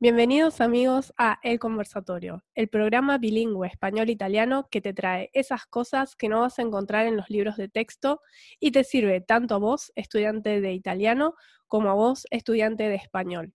[0.00, 6.28] Bienvenidos amigos a El Conversatorio, el programa bilingüe español-italiano que te trae esas cosas que
[6.28, 8.20] no vas a encontrar en los libros de texto
[8.60, 11.34] y te sirve tanto a vos, estudiante de italiano,
[11.66, 13.54] como a vos, estudiante de español.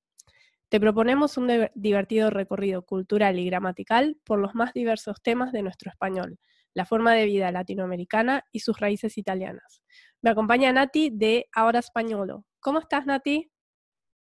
[0.68, 5.92] Te proponemos un divertido recorrido cultural y gramatical por los más diversos temas de nuestro
[5.92, 6.40] español,
[6.74, 9.82] la forma de vida latinoamericana y sus raíces italianas.
[10.22, 12.44] Me acompaña Nati de Ahora Españolo.
[12.60, 13.50] ¿Cómo estás, Nati?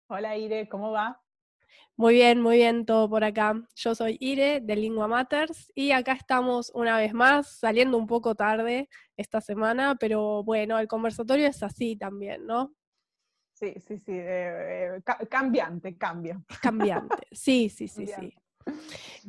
[0.07, 1.22] Hola, Ire, ¿cómo va?
[1.95, 3.53] Muy bien, muy bien, todo por acá.
[3.75, 8.33] Yo soy Ire de Lingua Matters y acá estamos una vez más, saliendo un poco
[8.33, 12.73] tarde esta semana, pero bueno, el conversatorio es así también, ¿no?
[13.53, 16.43] Sí, sí, sí, eh, eh, cambiante, cambio.
[16.61, 18.33] Cambiante, sí, sí, sí, sí.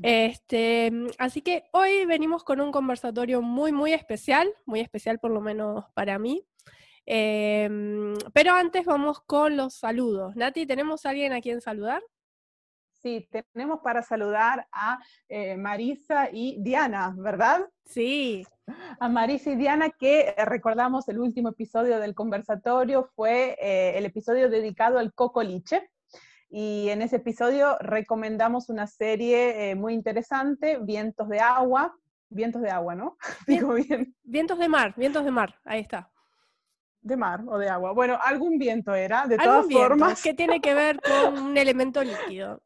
[0.02, 5.42] Este, así que hoy venimos con un conversatorio muy, muy especial, muy especial por lo
[5.42, 6.46] menos para mí.
[7.04, 10.34] Em, pero antes vamos con los saludos.
[10.36, 12.02] Nati, ¿tenemos a alguien a quien saludar?
[13.04, 14.98] Sí, tenemos para saludar a
[15.28, 17.68] eh, Marisa y Diana, ¿verdad?
[17.84, 18.46] Sí.
[18.98, 24.06] A Marisa y Diana, que eh, recordamos el último episodio del conversatorio, fue eh, el
[24.06, 25.90] episodio dedicado al cocoliche.
[26.48, 31.94] Y en ese episodio recomendamos una serie muy interesante, Vientos de Agua.
[32.30, 33.18] Vientos de agua, ¿no?
[33.46, 34.16] Digo bien.
[34.22, 36.10] Vientos de mar, vientos de mar, ahí está
[37.02, 37.92] de mar o de agua.
[37.92, 40.22] Bueno, algún viento era, de todas formas.
[40.22, 42.62] ¿Qué tiene que ver con un elemento líquido.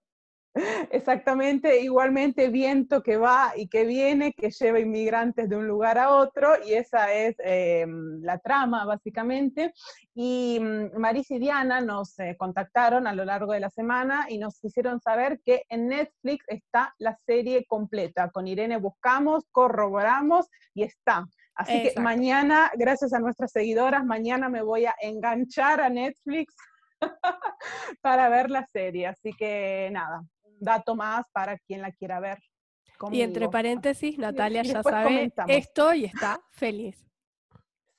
[0.91, 6.15] Exactamente, igualmente viento que va y que viene, que lleva inmigrantes de un lugar a
[6.15, 7.87] otro, y esa es eh,
[8.21, 9.73] la trama básicamente.
[10.15, 14.39] Y mm, Maris y Diana nos eh, contactaron a lo largo de la semana y
[14.39, 18.31] nos hicieron saber que en Netflix está la serie completa.
[18.31, 21.27] Con Irene buscamos, corroboramos y está.
[21.55, 26.55] Así que mañana, gracias a nuestras seguidoras, mañana me voy a enganchar a Netflix
[28.01, 29.09] para ver la serie.
[29.09, 30.23] Así que nada,
[30.61, 32.39] dato más para quien la quiera ver.
[33.11, 37.09] Y entre paréntesis, Natalia ya sabe esto y está feliz.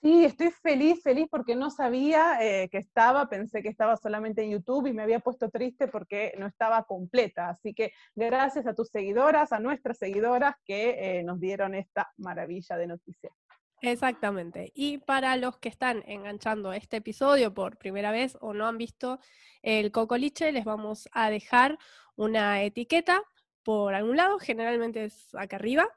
[0.02, 4.52] Sí, estoy feliz, feliz porque no sabía eh, que estaba, pensé que estaba solamente en
[4.52, 7.50] YouTube y me había puesto triste porque no estaba completa.
[7.50, 12.78] Así que gracias a tus seguidoras, a nuestras seguidoras que eh, nos dieron esta maravilla
[12.78, 13.34] de noticias.
[13.82, 14.72] Exactamente.
[14.76, 19.20] Y para los que están enganchando este episodio por primera vez o no han visto
[19.62, 21.78] el cocoliche, les vamos a dejar
[22.16, 23.24] una etiqueta
[23.64, 25.88] por algún lado, generalmente es acá arriba,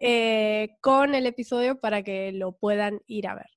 [0.00, 3.50] eh, con el episodio para que lo puedan ir a ver.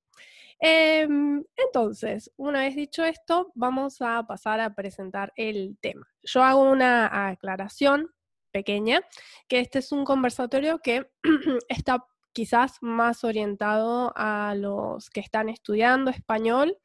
[0.60, 6.08] Em, entonces, una vez dicho esto, vamos a pasar a presentar el tema.
[6.24, 8.12] Yo hago una aclaración
[8.52, 9.02] pequeña,
[9.48, 11.10] que este es un conversatorio que
[11.70, 12.06] está
[12.38, 16.78] quizás más orientado a los que están estudiando español.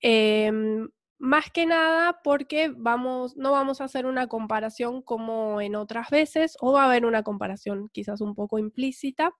[0.00, 0.88] Em,
[1.18, 6.56] más que nada porque vamos, no vamos a hacer una comparación como en otras veces,
[6.60, 9.32] o va a haber una comparación quizás un poco implícita.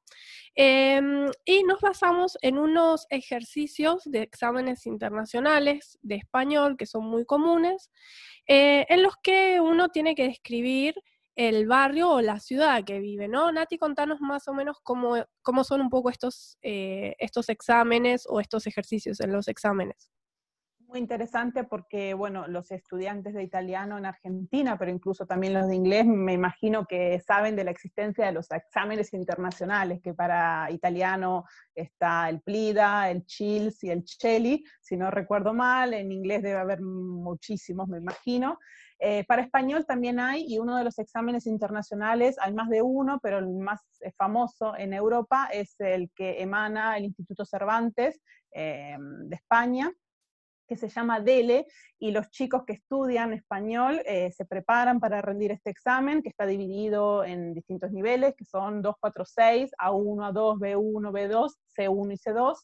[0.57, 7.25] Em, y nos basamos en unos ejercicios de exámenes internacionales de español que son muy
[7.25, 7.93] comunes,
[8.49, 10.97] eh, en los que uno tiene que describir
[11.37, 13.53] el barrio o la ciudad que vive, ¿no?
[13.53, 18.41] Nati, contanos más o menos cómo, cómo son un poco estos, eh, estos exámenes o
[18.41, 20.11] estos ejercicios en los exámenes.
[20.89, 25.75] Muy interesante porque, bueno, los estudiantes de italiano en Argentina, pero incluso también los de
[25.75, 31.45] inglés, me imagino que saben de la existencia de los exámenes internacionales, que para italiano
[31.75, 36.61] está el PLIDA, el CHILS y el CHELI, si no recuerdo mal, en inglés debe
[36.61, 38.57] haber muchísimos, me imagino.
[38.99, 43.21] Eh, para español también hay, y uno de los exámenes internacionales, hay más de uno,
[43.23, 48.21] pero el más eh, famoso en Europa es el que emana el Instituto Cervantes
[48.53, 49.93] eh, de España,
[50.67, 51.67] que se llama DELE,
[51.99, 56.45] y los chicos que estudian español eh, se preparan para rendir este examen, que está
[56.45, 62.17] dividido en distintos niveles, que son 2, 4, 6, A1, A2, B1, B2, C1 y
[62.17, 62.57] C2.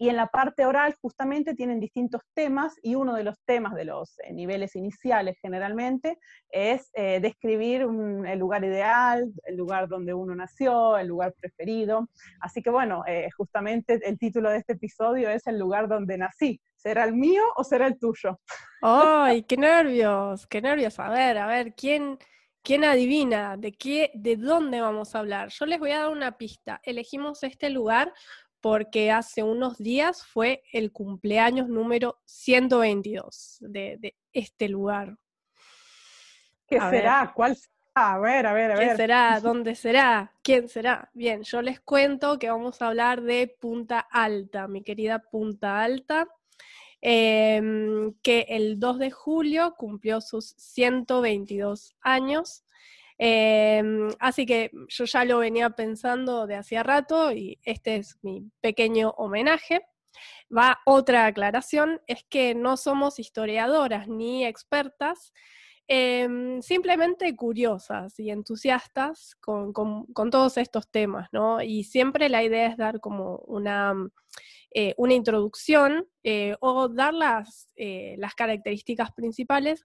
[0.00, 3.84] Y en la parte oral justamente tienen distintos temas, y uno de los temas de
[3.84, 6.18] los eh, niveles iniciales generalmente
[6.50, 12.08] es eh, describir el lugar ideal, el lugar donde uno nació, el lugar preferido.
[12.40, 13.02] Así que bueno,
[13.36, 17.64] justamente el título de este episodio es El lugar donde nací ¿Será el mío o
[17.64, 18.40] será el tuyo?
[18.80, 20.46] ¡Ay, qué nervios!
[20.46, 20.98] ¡Qué nervios!
[21.00, 22.18] A ver, a ver, ¿quién,
[22.62, 23.56] quién adivina?
[23.56, 25.48] ¿De qué, de dónde vamos a hablar?
[25.48, 26.80] Yo les voy a dar una pista.
[26.84, 28.14] Elegimos este lugar
[28.60, 35.16] porque hace unos días fue el cumpleaños número 122 de, de este lugar.
[36.64, 37.32] ¿Qué será?
[37.34, 37.74] ¿Cuál será?
[37.94, 38.90] A ver, a ver, a ver.
[38.90, 39.40] ¿Qué será?
[39.42, 40.32] ¿Dónde será?
[40.44, 41.10] ¿Quién será?
[41.12, 46.28] Bien, yo les cuento que vamos a hablar de Punta Alta, mi querida Punta Alta.
[47.00, 52.64] Em, que el 2 de julio cumplió sus 122 años.
[53.18, 58.44] Em, así que yo ya lo venía pensando de hacía rato y este es mi
[58.60, 59.82] pequeño homenaje.
[60.56, 65.32] Va otra aclaración, es que no somos historiadoras ni expertas,
[65.90, 69.72] Em, simplemente curiosas y entusiastas con,
[70.30, 71.62] todos estos temas, ¿no?
[71.62, 73.94] Y siempre la idea es dar como una,
[74.70, 79.84] eh, una introducción eh, o dar las, eh, las características principales.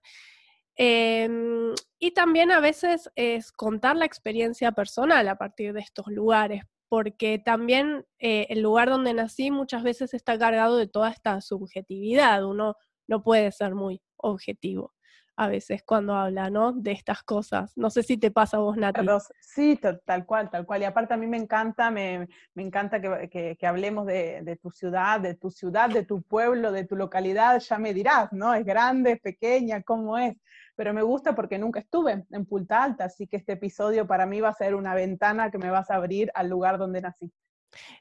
[0.76, 6.62] Em, y también a veces es contar la experiencia personal a partir de estos lugares,
[6.88, 12.76] porque también el lugar donde nací muchas veces está cargado de toda esta subjetividad, uno
[13.08, 14.93] no puede ser muy objetivo
[15.36, 16.72] a veces cuando habla, ¿no?
[16.72, 17.76] De estas cosas.
[17.76, 19.06] No sé si te pasa a vos, Nati.
[19.40, 20.82] Sí, tal cual, tal cual.
[20.82, 25.50] Y aparte a mí me encanta, me, encanta que, hablemos de, tu ciudad, de tu
[25.50, 28.54] ciudad, de tu pueblo, de tu localidad, ya me dirás, ¿no?
[28.54, 30.36] Es grande, es pequeña, ¿cómo es?
[30.76, 34.40] Pero me gusta porque nunca estuve en Punta Alta, así que este episodio para mí
[34.40, 37.32] va a ser una ventana que me vas a abrir al lugar donde nací.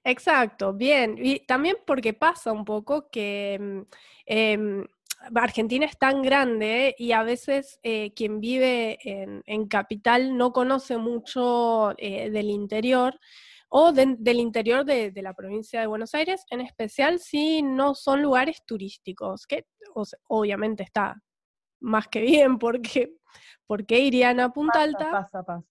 [0.04, 1.16] Exacto, bien.
[1.18, 3.82] Y también porque pasa un poco que mm,
[4.26, 4.88] em,
[5.36, 11.94] Argentina es tan grande y a veces eh, quien vive en, capital no conoce mucho
[11.98, 13.20] eh, del interior
[13.70, 18.64] o del interior de, la provincia de Buenos Aires, en especial si no son lugares
[18.68, 19.66] turísticos, que
[20.28, 21.20] obviamente está
[21.80, 23.16] más que bien porque,
[23.66, 25.10] porque irían a Punta Alta.
[25.10, 25.64] Pasa, pasa.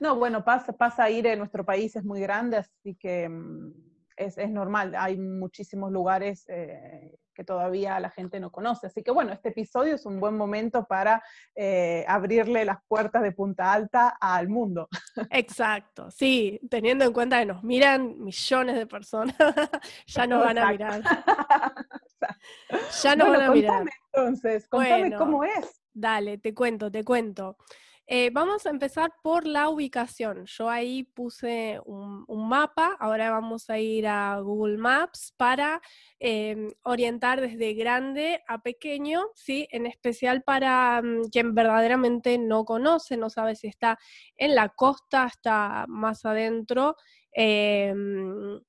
[0.00, 3.72] No, bueno, pasa, pasa a ir en nuestro país, es muy grande, así que mm,
[4.16, 8.86] es, normal, hay muchísimos lugares eh, que todavía la gente no conoce.
[8.86, 11.22] Así que bueno, este episodio es un buen momento para
[11.54, 14.88] eh, abrirle las puertas de Punta Alta al mundo.
[15.30, 19.36] Exacto, sí, teniendo en cuenta que nos miran millones de personas,
[20.06, 21.02] ya nos van a mirar.
[23.02, 23.84] ya nos van a mirar.
[24.12, 25.80] Entonces, contame cómo es.
[25.92, 27.56] Dale, te cuento, te cuento.
[28.06, 30.44] Eh, vamos a empezar por la ubicación.
[30.44, 35.80] Yo ahí puse un, mapa, ahora vamos a ir a Google Maps para
[36.18, 39.66] em, orientar desde grande a pequeño, ¿sí?
[39.70, 43.98] en especial para mm, quien verdaderamente no conoce, no sabe si está
[44.36, 46.96] en la costa, está más adentro.
[47.32, 48.60] Em,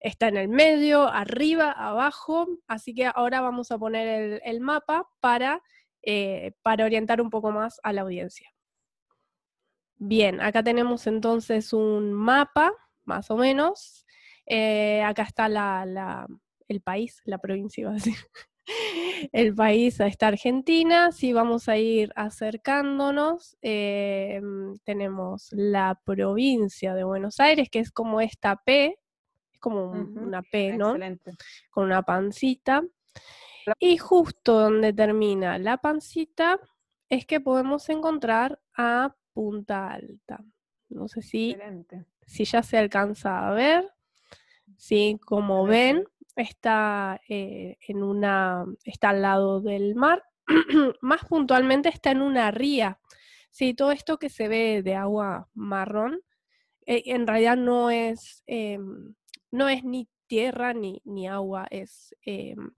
[0.00, 5.62] está en el medio, arriba, abajo, así que ahora vamos a poner el, mapa para,
[6.02, 8.53] eh, para orientar un poco más a la audiencia.
[10.06, 12.74] Bien, acá tenemos entonces un mapa,
[13.04, 14.04] más o menos.
[14.44, 15.46] Eh, acá está
[16.68, 18.14] el país, la provincia iba a decir.
[19.32, 21.10] el país está Argentina.
[21.10, 24.42] Si vamos a ir acercándonos, eh,
[24.84, 28.98] tenemos la provincia de Buenos Aires, que es como esta P,
[29.52, 30.96] es como una P, ¿no?
[31.70, 32.82] Con una pancita.
[33.78, 36.60] Y justo donde termina la pancita
[37.08, 40.42] es que podemos encontrar a punta alta.
[40.88, 41.56] No sé si,
[42.26, 43.90] si ya se alcanza a ver.
[44.76, 46.04] Sí, como ven,
[46.36, 50.22] está eh, en una, está al lado del mar.
[51.00, 52.98] Más puntualmente está en una ría.
[53.50, 56.20] Sí, todo esto que se ve de agua marrón,
[56.86, 59.14] eh, en realidad no es, em,
[59.50, 62.72] no es ni tierra ni, ni agua, es, em,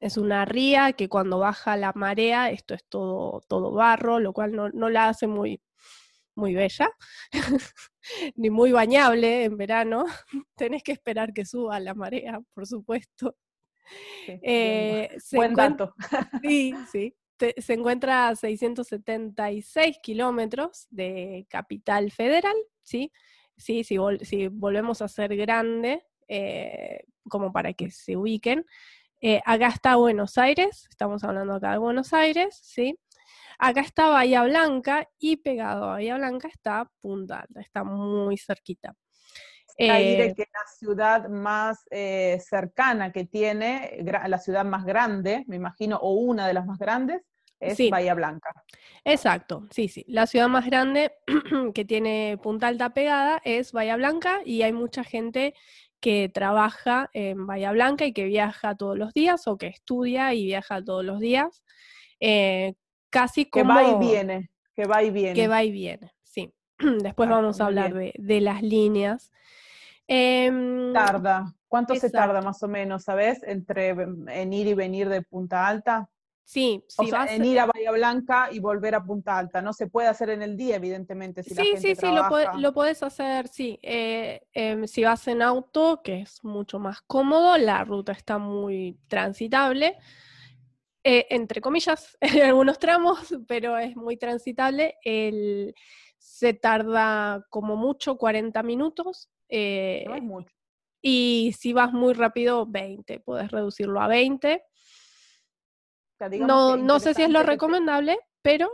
[0.00, 4.52] es una ría que cuando baja la marea, esto es todo, todo barro, lo cual
[4.52, 5.60] no, no la hace muy,
[6.34, 6.90] muy bella,
[8.36, 10.06] ni muy bañable en verano.
[10.56, 13.36] Tenés que esperar que suba la marea, por supuesto.
[14.26, 15.94] Eh, Buen dato.
[16.42, 17.14] sí, sí.
[17.38, 23.12] se encuentra a 676 kilómetros de capital federal, ¿sí?
[23.56, 28.64] Sí, si, si volvemos a ser grande, eh, como para que se ubiquen.
[29.20, 32.96] Eh, acá está Buenos Aires, estamos hablando acá de Buenos Aires, ¿sí?
[33.58, 38.94] Acá está Bahía Blanca y pegado a Bahía Blanca está Punta Alta, está muy cerquita.
[39.76, 45.56] De eh, que la ciudad más eh, cercana que tiene, la ciudad más grande, me
[45.56, 47.22] imagino, o una de las más grandes,
[47.60, 48.50] es Bahía Blanca.
[49.04, 50.04] Exacto, sí, sí.
[50.06, 51.12] La ciudad más grande
[51.74, 55.54] que tiene Punta Alta pegada es Bahía Blanca y hay mucha gente
[56.00, 60.44] que trabaja en Bahía Blanca y que viaja todos los días o que estudia y
[60.44, 61.64] viaja todos los días.
[62.20, 62.74] Eh,
[63.10, 63.74] casi como...
[63.74, 65.34] Que va y viene, que va y viene.
[65.34, 66.52] Que va y viene, sí.
[67.02, 69.32] Después vamos a hablar de, las líneas.
[70.06, 75.22] Em, tarda, ¿cuánto se tarda más o menos, sabes, entre en ir y venir de
[75.22, 76.08] Punta Alta?
[76.48, 79.60] Sí, o sea, en ir a Bahía Blanca y volver a Punta Alta.
[79.60, 81.42] No se puede hacer en el día, evidentemente.
[81.42, 83.78] Si sí, la gente sí, sí, lo, lo puedes hacer, sí.
[83.82, 88.98] Eh, em, si vas en auto, que es mucho más cómodo, la ruta está muy
[89.08, 89.98] transitable.
[91.04, 94.94] Eh, entre comillas, en algunos tramos, pero es muy transitable.
[95.04, 95.74] El,
[96.16, 99.28] se tarda como mucho 40 minutos.
[99.50, 100.54] eh, No es mucho.
[101.02, 103.20] y si vas muy rápido, 20.
[103.20, 104.64] Puedes reducirlo a 20.
[106.18, 108.70] Sea, No, no sé si es lo recomendable, pero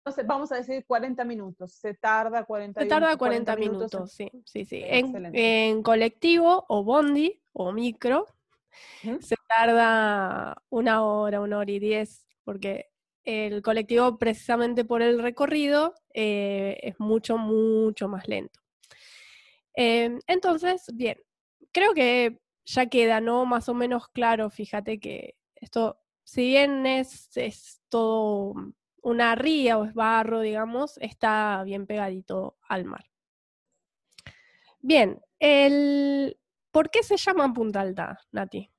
[0.00, 1.72] Entonces, vamos a decir 40 minutos.
[1.74, 4.82] Se tarda 40 se tarda 40 minutos, sí, sí, sí.
[4.84, 8.26] En, colectivo o bondi o micro
[9.20, 12.86] se tarda una hora, una hora y diez, porque
[13.24, 18.60] el colectivo precisamente por el recorrido eh, es mucho, mucho más lento.
[19.74, 21.18] Eh, entonces, bien,
[21.72, 23.44] creo que ya queda, ¿no?
[23.44, 28.54] Más o menos claro, fíjate que esto, si bien es, es todo
[29.02, 33.04] una ría o es barro, digamos, está bien pegadito al mar.
[34.80, 36.38] Bien, el,
[36.70, 38.70] ¿por qué se llama Punta Alta, Nati?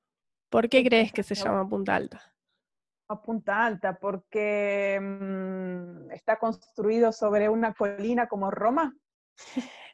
[0.48, 2.34] ¿Por qué crees que se llama Punta Alta?
[3.08, 8.94] A Punta Alta, porque mm, está construido sobre una colina como Roma.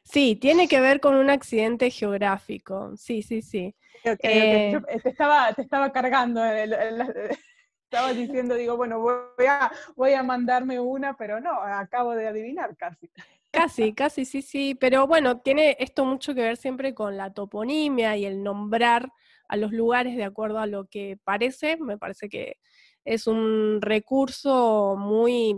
[0.03, 2.95] Sí, tiene que ver con un accidente geográfico.
[2.97, 3.75] Sí, sí, sí.
[4.03, 7.01] Eh, yo- te, estaba, te estaba cargando, el- el- el-
[7.91, 12.75] estaba diciendo, digo, bueno, voy a, voy a mandarme una, pero no, acabo de adivinar
[12.77, 13.09] casi.
[13.51, 18.15] Casi, casi, sí, sí, pero bueno, tiene esto mucho que ver siempre con la toponimia
[18.15, 19.11] y el nombrar
[19.47, 21.77] a los lugares de acuerdo a lo que parece.
[21.77, 22.57] Me parece que
[23.03, 25.55] es un recurso muy,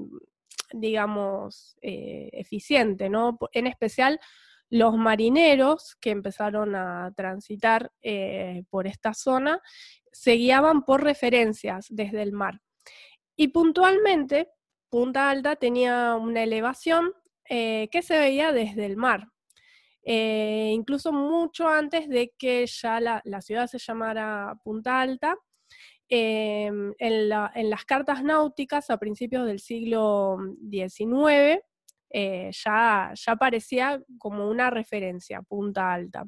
[0.72, 3.38] digamos, eh, eficiente, ¿no?
[3.52, 4.20] En especial
[4.72, 9.62] los marineros que empezaron a transitar eh, por esta zona
[10.14, 12.62] se guiaban por referencias desde el mar.
[13.36, 14.50] Y puntualmente,
[14.90, 17.14] Punta Alta tenía una elevación
[17.50, 19.28] eh, que se veía desde el mar.
[20.04, 25.36] Eh, incluso mucho antes de que ya la, ciudad se llamara Punta Alta,
[26.08, 30.38] en, en las cartas náuticas a principios del siglo
[30.70, 31.62] XIX
[32.14, 36.26] eh, ya, ya aparecía como una referencia, Punta Alta.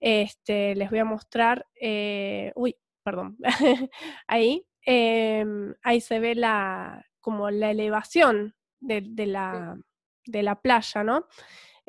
[0.00, 3.36] Este, les voy a mostrar, eh, uy, perdón,
[4.26, 9.78] ahí, em, ahí se ve la, como la elevación de, de la,
[10.26, 11.26] de la playa, ¿no?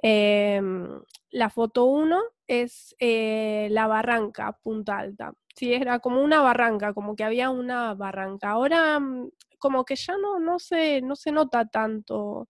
[0.02, 5.34] Em, la foto 1 es eh, la barranca, Punta Alta.
[5.56, 8.52] Sí, era como una barranca, como que había una barranca.
[8.52, 9.30] Ahora mm,
[9.60, 12.50] como que ya no, no, se, no se nota tanto,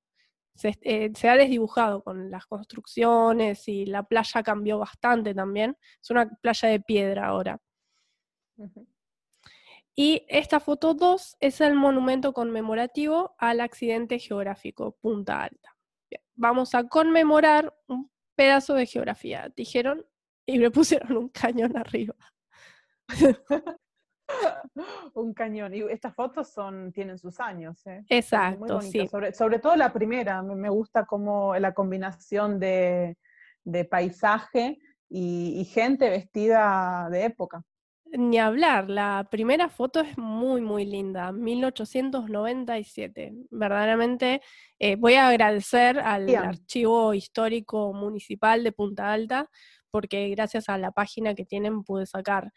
[0.55, 5.77] se, eh, se ha desdibujado con las construcciones y la playa cambió bastante también.
[6.01, 7.60] Es una playa de piedra ahora.
[9.96, 15.75] Y esta foto 2 es el monumento conmemorativo al accidente geográfico Punta Alta.
[16.10, 20.05] Bien, Vamos a conmemorar un pedazo de geografía, dijeron,
[20.46, 22.15] y le pusieron un cañón arriba.
[25.13, 25.73] Un cañón.
[25.73, 27.97] Y estas fotos son, tienen sus años, ¿eh?
[27.97, 29.07] Muy Exacto, sí.
[29.07, 33.17] Sobre, sobre todo la primera, me me gusta como la combinación de,
[33.63, 37.63] de paisaje y, y gente vestida de época.
[38.13, 43.31] Ni hablar, la primera foto es muy, muy linda, 1897.
[43.50, 44.41] Verdaderamente
[44.79, 46.43] eh, voy a agradecer al Bien.
[46.43, 49.50] Archivo Histórico Municipal de Punta Alta,
[49.91, 52.51] porque gracias a la página que tienen pude sacar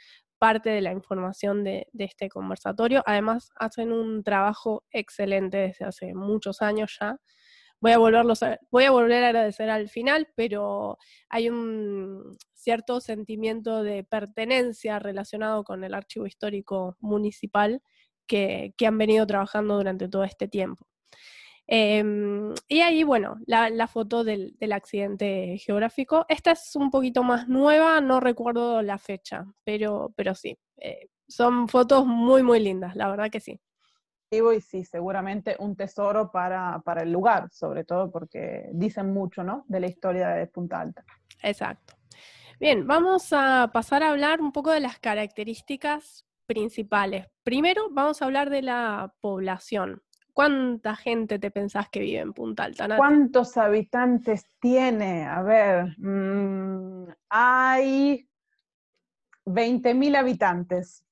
[0.44, 3.02] parte de la información de, este conversatorio.
[3.06, 7.16] Además, hacen un trabajo excelente desde hace muchos años ya.
[7.80, 10.98] Voy a, volverlos a, voy a volver a agradecer al final, pero
[11.30, 17.80] hay un cierto sentimiento de pertenencia relacionado con el archivo histórico municipal
[18.26, 20.86] que han venido trabajando durante todo este tiempo.
[21.66, 26.26] Em, y ahí, bueno, la, la foto del, del accidente geográfico.
[26.28, 31.68] Esta es un poquito más nueva, no recuerdo la fecha, pero, pero sí, eh, son
[31.68, 33.61] fotos muy, muy lindas, la verdad que sí.
[34.30, 39.64] Y sí, seguramente un tesoro para, para el lugar, sobre todo porque dicen mucho, ¿no?
[39.68, 41.04] De la historia de Punta Alta.
[41.42, 41.94] Exacto.
[42.59, 47.26] Bien, vamos a pasar a hablar un poco de las características principales.
[47.42, 50.02] Primero vamos a hablar de la población.
[50.34, 52.96] ¿Cuánta gente te pensás que vive en Punta Alta?
[52.96, 55.26] ¿Cuántos habitantes tiene?
[55.26, 58.28] A ver, mm, hay
[59.44, 61.04] 20.000 habitantes.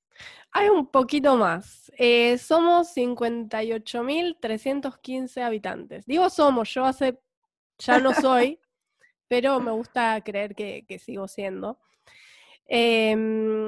[0.51, 1.89] Hay un poquito más.
[1.97, 6.05] Eh, somos 58.315 habitantes.
[6.05, 7.17] Digo somos, yo hace,
[7.77, 8.59] ya no soy,
[9.29, 11.79] pero me gusta creer que, que sigo siendo.
[12.65, 13.62] Em,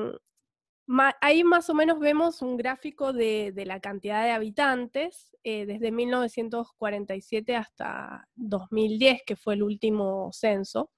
[1.21, 7.55] ahí más o menos vemos un gráfico de, la cantidad de habitantes eh, desde 1947
[7.55, 10.91] hasta 2010, que fue el último censo.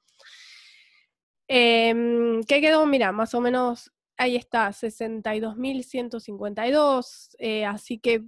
[1.47, 2.85] Em, ¿Qué quedó?
[2.85, 8.23] Mira, más o menos ahí está, 62.152, eh, así que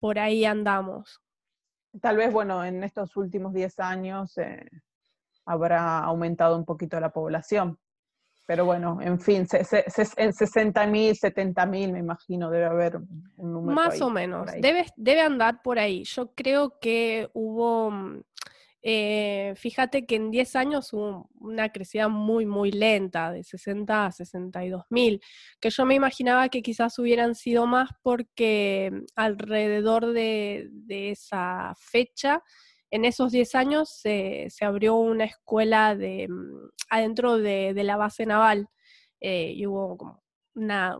[0.00, 1.20] por ahí andamos.
[2.00, 4.66] Tal vez, bueno, en estos últimos 10 años eh,
[5.44, 7.78] habrá aumentado un poquito la población.
[8.46, 9.46] Pero bueno, en fin,
[10.16, 12.96] en 60 mil, 70 mil, me imagino, debe haber
[13.36, 13.74] un número.
[13.74, 16.04] Más o menos, debe, debe andar por ahí.
[16.04, 17.90] Yo creo que hubo,
[18.82, 24.12] eh, fíjate que en 10 años hubo una crecida muy, muy lenta, de 60 a
[24.12, 25.22] 62 mil,
[25.58, 31.72] que yo me imaginaba que quizás hubieran sido más porque mm, alrededor de, de esa
[31.78, 32.42] fecha
[32.94, 38.68] en esos 10 años se, abrió una escuela de, mm, adentro de, la base naval
[39.20, 40.22] eh, y hubo como
[40.54, 40.96] una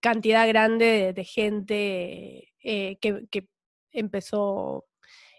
[0.00, 3.46] cantidad grande de, gente eh, que,
[3.92, 4.86] empezó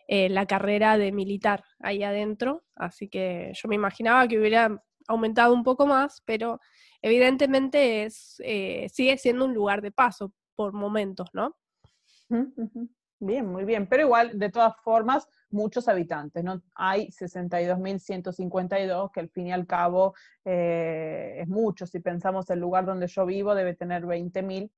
[0.07, 5.53] eh, la carrera de militar ahí adentro, así que yo me imaginaba que hubiera aumentado
[5.53, 6.61] un poco más, pero
[7.01, 8.41] evidentemente es,
[8.93, 11.57] sigue siendo un lugar de paso por momentos, ¿no?
[13.25, 16.61] Bien, muy bien, pero igual, de todas formas, muchos habitantes, ¿no?
[16.75, 20.13] Hay 62.152, que al fin y al cabo
[20.43, 21.87] eh, es mucho.
[21.87, 24.69] Si pensamos el lugar donde yo vivo, debe tener 20.000.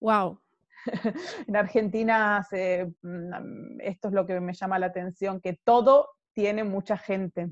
[0.00, 0.40] ¡Wow!
[1.46, 6.98] en Argentina, mm, esto es lo que me llama la atención, que todo tiene mucha
[6.98, 7.50] gente.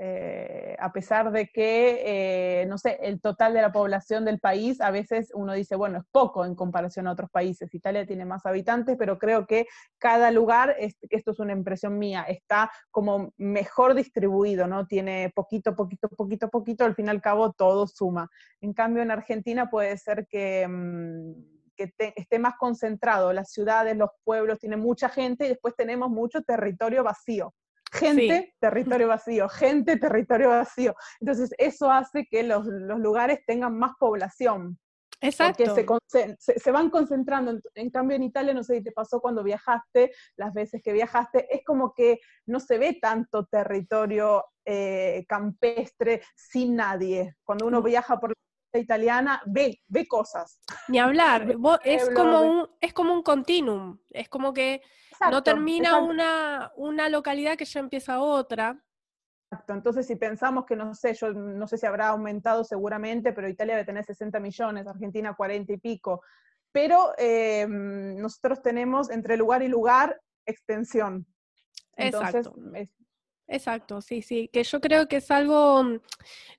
[0.00, 2.02] Eh, a pesar de que,
[2.62, 5.98] eh, no sé, el total de la población del país, a veces uno dice, bueno,
[5.98, 7.74] es poco en comparación a otros países.
[7.74, 9.66] Italia tiene más habitantes, pero creo que
[9.98, 14.86] cada lugar, esto es una impresión mía, está como mejor distribuido, ¿no?
[14.86, 18.30] Tiene poquito, poquito, poquito, poquito, al fin y al cabo todo suma.
[18.60, 20.66] En cambio, en Argentina puede ser que...
[20.68, 26.10] Mm, que esté más concentrado, las ciudades, los pueblos, tienen mucha gente y después tenemos
[26.10, 27.54] mucho territorio vacío.
[27.92, 30.94] Gente, territorio vacío, gente, territorio vacío.
[31.20, 34.78] Entonces, eso hace que los, lugares tengan más población.
[35.20, 35.64] Exacto.
[35.74, 37.58] Porque se, van concentrando.
[37.74, 41.48] En, cambio, en Italia, no sé si te pasó cuando viajaste, las veces que viajaste,
[41.50, 47.34] es como que no se ve tanto territorio eh, campestre sin nadie.
[47.42, 47.84] Cuando uno mm.
[47.84, 48.32] viaja por
[48.72, 50.60] la italiana, ve, ve cosas.
[50.88, 51.56] Ni hablar.
[51.84, 53.98] es, como un, es como un continuum.
[54.10, 54.82] Es como que
[55.30, 58.82] no termina una, una localidad que ya empieza otra.
[59.50, 63.48] Exacto, entonces si pensamos que, no sé, yo no sé si habrá aumentado seguramente, pero
[63.48, 66.22] Italia debe tener 60 millones, Argentina 40 y pico,
[66.70, 71.26] pero em, nosotros tenemos entre lugar y lugar extensión.
[71.96, 72.60] Entonces, Exacto.
[73.50, 76.00] Exacto, sí, sí, que yo creo que es algo, mm,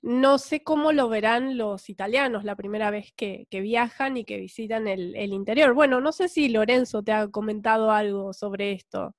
[0.02, 4.88] no sé cómo lo verán los italianos la primera vez que, viajan y que visitan
[4.88, 5.72] el, interior.
[5.74, 9.14] Bueno, no sé si Lorenzo te ha comentado algo sobre esto.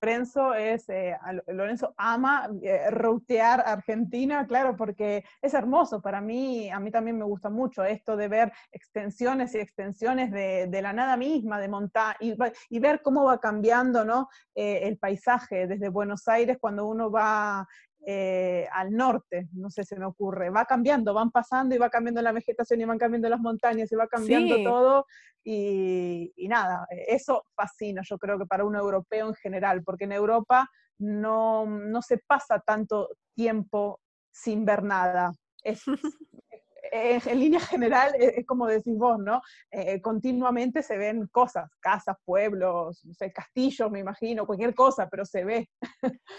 [0.00, 1.16] Lorenzo es, eh,
[1.48, 6.00] Lorenzo ama eh, rutear Argentina, claro, porque es hermoso.
[6.00, 10.82] Para mí, a mí también me gusta mucho esto de ver extensiones y extensiones de,
[10.82, 12.34] la nada misma, de montar y,
[12.70, 14.28] y, ver cómo va cambiando ¿no?
[14.54, 17.66] Eh, el paisaje desde Buenos Aires cuando uno va
[18.06, 22.22] eh, al norte, no sé, se me ocurre, va cambiando, van pasando y va cambiando
[22.22, 25.06] la vegetación y van cambiando las montañas y va cambiando todo.
[25.44, 30.68] Y, nada, eso fascina yo creo que para un europeo en general, porque en Europa
[30.98, 35.32] no, no se pasa tanto tiempo sin ver nada.
[35.62, 35.82] Es,
[36.92, 39.40] en línea general, es, como decís vos, ¿no?
[39.70, 45.24] Eh, continuamente se ven cosas, casas, pueblos, no sé, castillos, me imagino, cualquier cosa, pero
[45.24, 45.70] se ve.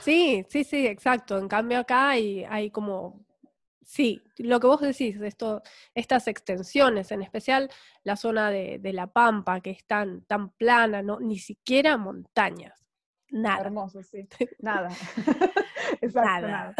[0.01, 1.37] Sí, sí, sí, exacto.
[1.37, 3.25] En cambio acá hay, hay como
[3.89, 5.63] Sí, lo que vos decís, esto,
[5.95, 7.71] estas extensiones, en especial
[8.03, 11.19] la zona de, La Pampa, que es tan, tan plana, ¿no?
[11.19, 12.85] ni siquiera montañas.
[13.31, 13.61] Nada.
[13.61, 14.27] Hermoso, sí.
[14.59, 14.89] Nada.
[16.01, 16.75] Exacto, nada.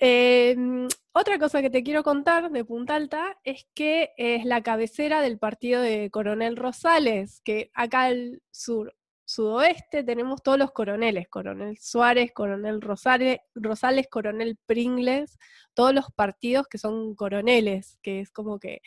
[0.00, 5.22] Em, otra cosa que te quiero contar de Punta Alta es que es la cabecera
[5.22, 11.78] del partido de Coronel Rosales, que acá al sur, sudoeste tenemos todos los coroneles, Coronel
[11.78, 15.38] Suárez, Coronel Rosales, Coronel Pringles,
[15.72, 18.82] todos los partidos que son coroneles, que es como que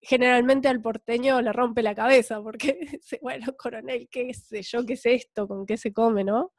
[0.00, 2.78] generalmente al porteño le rompe la cabeza, porque
[3.22, 6.52] bueno, coronel, qué sé yo, qué es esto, con qué se come, ¿no?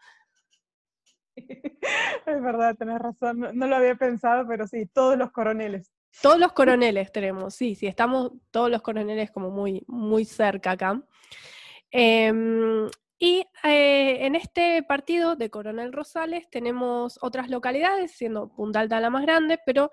[2.26, 5.92] Es verdad, tenés razón, no, lo había pensado, pero sí, todos los coroneles.
[6.22, 11.02] Todos los coroneles tenemos, sí, sí, estamos todos los coroneles como muy, muy cerca acá.
[11.92, 12.88] Em,
[13.20, 19.10] y eh, en este partido de Coronel Rosales tenemos otras localidades, siendo Punta Alta la
[19.10, 19.92] más grande, pero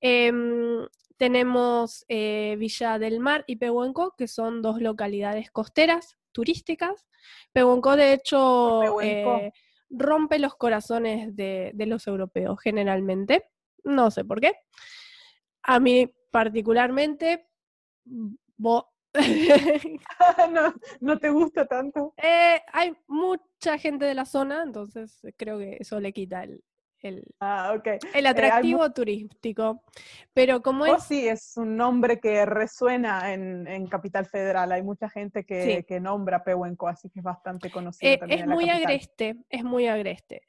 [0.00, 7.06] em, tenemos eh, Villa del Mar y Pehuenco, que son dos localidades costeras turísticas.
[7.52, 9.52] Pehuenco, de hecho, eh,
[9.90, 13.44] rompe los corazones de, los europeos generalmente.
[13.84, 14.54] No sé por qué.
[15.62, 17.48] A mí particularmente,
[20.52, 22.14] no, no, te gusta tanto?
[22.16, 26.62] Eh, hay mucha gente de la zona, entonces creo que eso le quita el,
[27.02, 27.74] el, ah,
[28.14, 29.82] el eh, atractivo turístico.
[30.32, 31.04] Pero como oh, es...
[31.04, 34.72] sí, es un nombre que resuena en, en Capital Federal.
[34.72, 38.12] Hay mucha gente que, que nombra Pehuenco, así que es bastante conocido.
[38.12, 40.42] Eh, es, muy agreste, es muy agreste,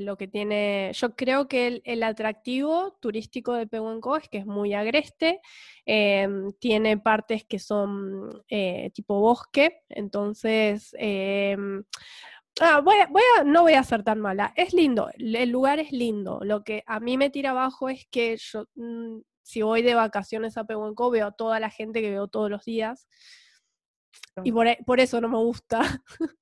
[0.00, 0.90] lo que tiene...
[0.94, 5.40] Yo creo que el, el atractivo turístico de Pehuenco es que es muy agreste.
[6.58, 10.94] Tiene partes que son eh, tipo bosque, entonces
[12.60, 12.96] Ah, voy
[13.44, 14.52] no voy a ser tan mala.
[14.56, 16.40] Es lindo, el lugar es lindo.
[16.42, 20.56] Lo que a mí me tira abajo es que yo, mm, si voy de vacaciones
[20.56, 23.08] a Pehuenco, veo a toda la gente que veo todos los días.
[24.44, 25.80] Y por, e, eso no me gusta.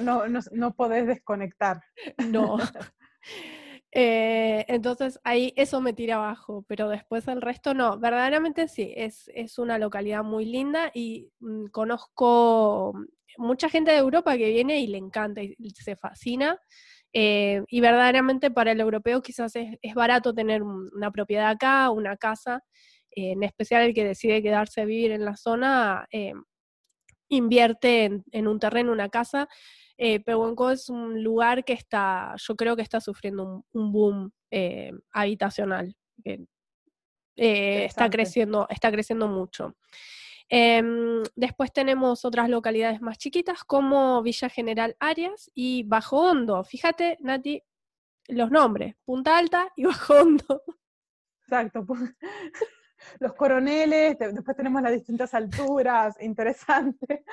[0.00, 1.82] No, no, no podés desconectar.
[2.28, 2.56] No.
[3.98, 7.98] Eh, entonces ahí eso me tira abajo, pero después el resto no.
[7.98, 12.92] Verdaderamente sí, es, es una localidad muy linda y mm, conozco
[13.38, 16.58] mucha gente de Europa que viene y le encanta y se fascina.
[17.18, 22.62] Eh, y verdaderamente para el europeo quizás es, barato tener una propiedad acá, una casa,
[23.10, 26.34] eh, en especial el que decide quedarse a vivir en la zona, eh,
[27.30, 29.48] invierte en, un terreno, una casa.
[29.96, 34.30] Pehuenco es un lugar que está, yo creo que está sufriendo un, boom
[35.10, 35.96] habitacional.
[37.34, 39.74] está creciendo, está creciendo mucho.
[40.48, 46.62] Em, después tenemos otras localidades más chiquitas como Villa General Arias y Bajo Hondo.
[46.62, 47.62] Fíjate, Nati,
[48.28, 50.62] los nombres, Punta Alta y Bajo Hondo.
[51.42, 51.86] Exacto.
[53.20, 57.24] Los coroneles, después tenemos las distintas alturas, interesante.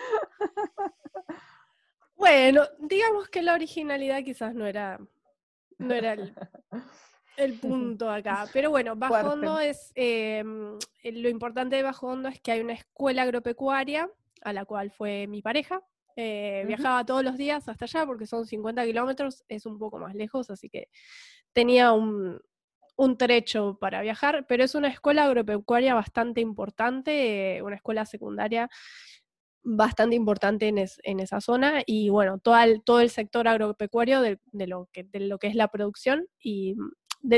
[2.16, 5.00] Bueno, digamos que la originalidad quizás no era,
[5.78, 6.36] no era el,
[7.38, 8.48] el punto acá.
[8.54, 12.74] Pero bueno, Bajo Hondo es, em, lo importante de Bajo Hondo es que hay una
[12.74, 14.10] escuela agropecuaria
[14.44, 15.82] a la cual fue mi pareja.
[16.16, 20.14] Eh, viajaba todos los días hasta allá porque son 50 kilómetros, es un poco más
[20.14, 20.90] lejos, así que
[21.54, 22.40] tenía un,
[23.18, 28.70] trecho para viajar, pero es una escuela agropecuaria bastante importante, una escuela secundaria
[29.64, 34.90] bastante importante en, esa zona y bueno, todo el, todo el sector agropecuario de, lo
[34.92, 36.76] que, de lo que es la producción y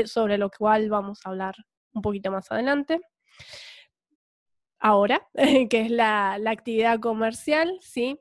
[0.06, 1.54] sobre lo cual vamos a hablar
[1.92, 3.00] un poquito más adelante.
[4.78, 5.26] Ahora,
[5.70, 8.18] que es la, actividad comercial, ¿sí?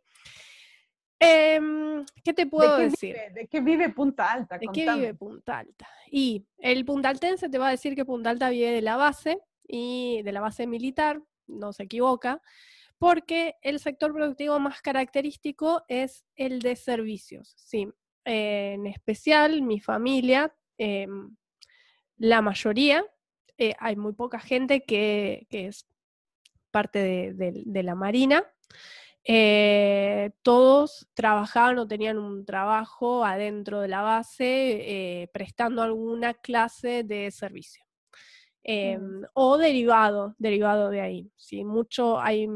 [1.20, 3.16] Em, ¿Qué te puedo decir?
[3.34, 4.58] ¿De qué vive Punta Alta?
[4.58, 5.88] ¿De qué vive Punta Alta?
[6.12, 9.40] Y el Punta Altense te va a decir que Punta Alta vive de la base
[9.68, 12.42] y de la base militar, no se equivoca,
[12.98, 17.88] porque el sector productivo más característico es el de servicios, ¿sí?
[18.26, 21.36] en especial mi familia em,
[22.18, 23.06] la mayoría,
[23.58, 25.88] eh, hay muy poca gente que, es
[26.72, 28.44] parte de, la Marina.
[29.28, 34.44] Eh, todos trabajaban o tenían un trabajo adentro de la base
[35.24, 37.84] eh, prestando alguna clase de servicio.
[38.64, 38.72] Mm.
[38.72, 41.32] Em, o derivado, derivado de ahí.
[41.36, 41.64] ¿sí?
[41.64, 42.48] Mucho hay,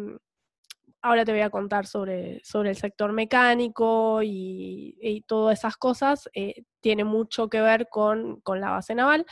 [1.02, 6.64] ahora te voy a contar sobre, sobre el sector mecánico y, todas esas cosas, eh,
[6.82, 9.26] tiene mucho que ver con, la base naval,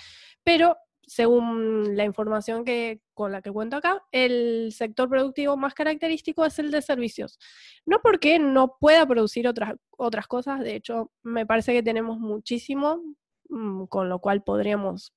[0.44, 6.46] pero según la información que, con la que cuento acá, el sector productivo más característico
[6.46, 7.40] es el de servicios.
[7.86, 13.02] No porque no pueda producir otras, otras cosas, de hecho, me parece que tenemos muchísimo,
[13.50, 15.14] mm, con lo cual podríamos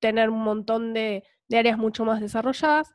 [0.00, 2.92] tener un montón de áreas mucho más desarrolladas,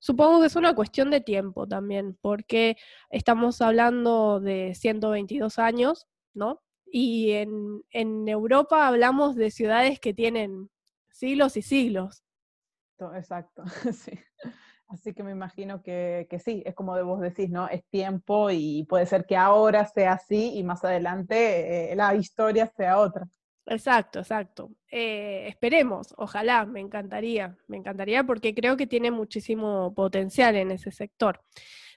[0.00, 2.76] Supongo que es una cuestión de tiempo también, porque
[3.10, 6.62] estamos hablando de 122 años, ¿no?
[6.86, 7.82] Y en,
[8.26, 10.70] Europa hablamos de ciudades que tienen
[11.10, 12.24] siglos y siglos.
[13.14, 14.12] Exacto, sí.
[14.88, 17.68] Así que me imagino que, sí, es como vos decís, ¿no?
[17.68, 22.66] Es tiempo y puede ser que ahora sea así y más adelante eh, la historia
[22.66, 23.28] sea otra.
[23.66, 24.70] Exacto, exacto.
[24.90, 30.90] Eh, esperemos, ojalá, me encantaría, me encantaría porque creo que tiene muchísimo potencial en ese
[30.90, 31.40] sector.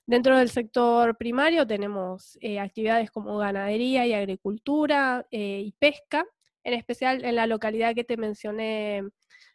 [0.05, 6.25] Dentro del sector primario tenemos eh, actividades como ganadería y agricultura eh, y pesca,
[6.63, 9.03] en especial en la localidad que te mencioné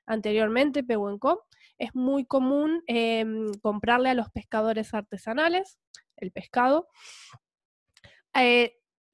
[0.07, 1.45] anteriormente, Pehuenco.
[1.79, 2.83] Es muy común
[3.63, 5.79] comprarle a los pescadores artesanales
[6.17, 6.89] el pescado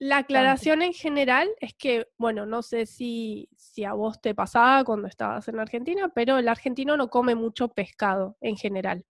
[0.04, 4.84] La aclaración en general es que, bueno, no sé si, si a vos te pasaba
[4.84, 9.06] cuando estabas en Argentina, pero el argentino no come mucho pescado en general.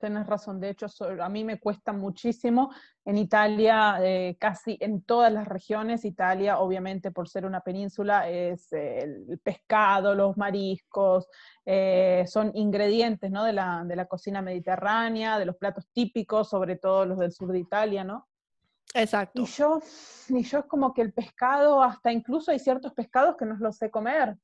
[0.00, 0.86] Tienes razón, de hecho
[1.20, 2.70] a mí me cuesta muchísimo.
[3.04, 8.72] En Italia, eh, casi en todas las regiones, Italia obviamente por ser una península es
[8.72, 11.28] el pescado, los mariscos,
[11.66, 13.44] eh, son ingredientes ¿no?
[13.44, 17.52] de, la, de la cocina mediterránea, de los platos típicos, sobre todo los del sur
[17.52, 18.29] de Italia, ¿no?
[18.94, 19.42] Exacto.
[19.42, 19.80] Y yo,
[20.28, 23.76] y yo es como que el pescado, hasta incluso hay ciertos pescados que no los
[23.76, 24.36] sé comer,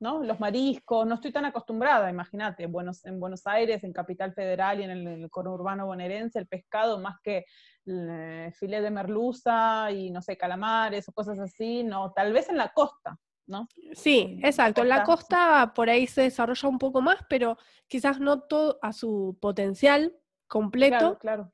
[0.00, 0.22] ¿no?
[0.22, 4.84] Los mariscos, no estoy tan acostumbrada, imagínate, Buenos, en Buenos Aires, en Capital Federal y
[4.84, 7.44] en el, el conurbano bonaerense, el pescado más que
[7.84, 12.48] el, eh, filé de merluza y no sé, calamares o cosas así, no, tal vez
[12.48, 13.68] en la costa, ¿no?
[13.92, 14.82] Sí, exacto.
[14.82, 18.92] En la costa por ahí se desarrolla un poco más, pero quizás no todo a
[18.92, 20.16] su potencial
[20.48, 20.98] completo.
[20.98, 21.52] Claro, claro.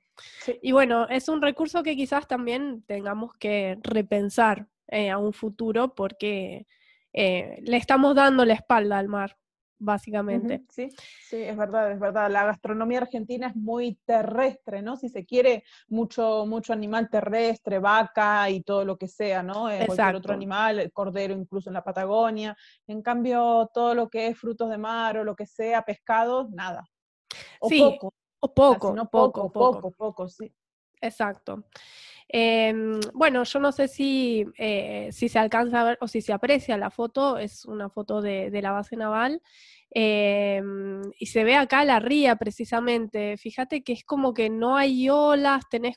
[0.63, 5.95] Y bueno, es un recurso que quizás también tengamos que repensar eh, a un futuro
[5.95, 6.67] porque
[7.13, 9.37] eh, le estamos dando la espalda al mar,
[9.79, 10.63] básicamente.
[10.71, 10.89] Sí,
[11.23, 12.31] sí, es verdad, es verdad.
[12.31, 14.97] La gastronomía argentina es muy terrestre, ¿no?
[14.97, 19.71] Si se quiere, mucho, mucho animal terrestre, vaca y todo lo que sea, ¿no?
[19.71, 22.57] Eh, cualquier otro animal, el cordero incluso en la Patagonia.
[22.87, 26.85] En cambio, todo lo que es frutos de mar o lo que sea, pescado, nada.
[27.61, 28.15] O poco.
[28.41, 30.53] O poco, no poco, poco, poco, sí.
[31.01, 31.65] Exacto.
[32.29, 36.33] Em, bueno, yo no sé si, eh, si se alcanza a ver o si se
[36.33, 39.41] aprecia la foto, es una foto de, la base naval.
[39.91, 43.37] Em, y se ve acá la ría precisamente.
[43.39, 45.97] Fíjate que es como que no hay olas, tenés,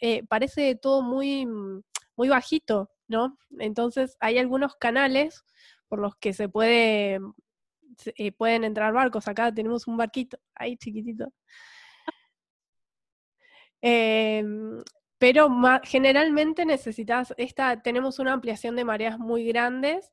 [0.00, 1.46] eh, parece todo muy,
[2.16, 3.38] muy bajito, ¿no?
[3.58, 5.44] Entonces hay algunos canales
[5.88, 7.20] por los que se puede,
[8.06, 9.28] eh, pueden entrar barcos.
[9.28, 11.32] Acá tenemos un barquito, ahí chiquitito.
[13.82, 14.82] Em,
[15.18, 15.48] pero
[15.84, 20.12] generalmente necesitas, esta, tenemos una ampliación de mareas muy grandes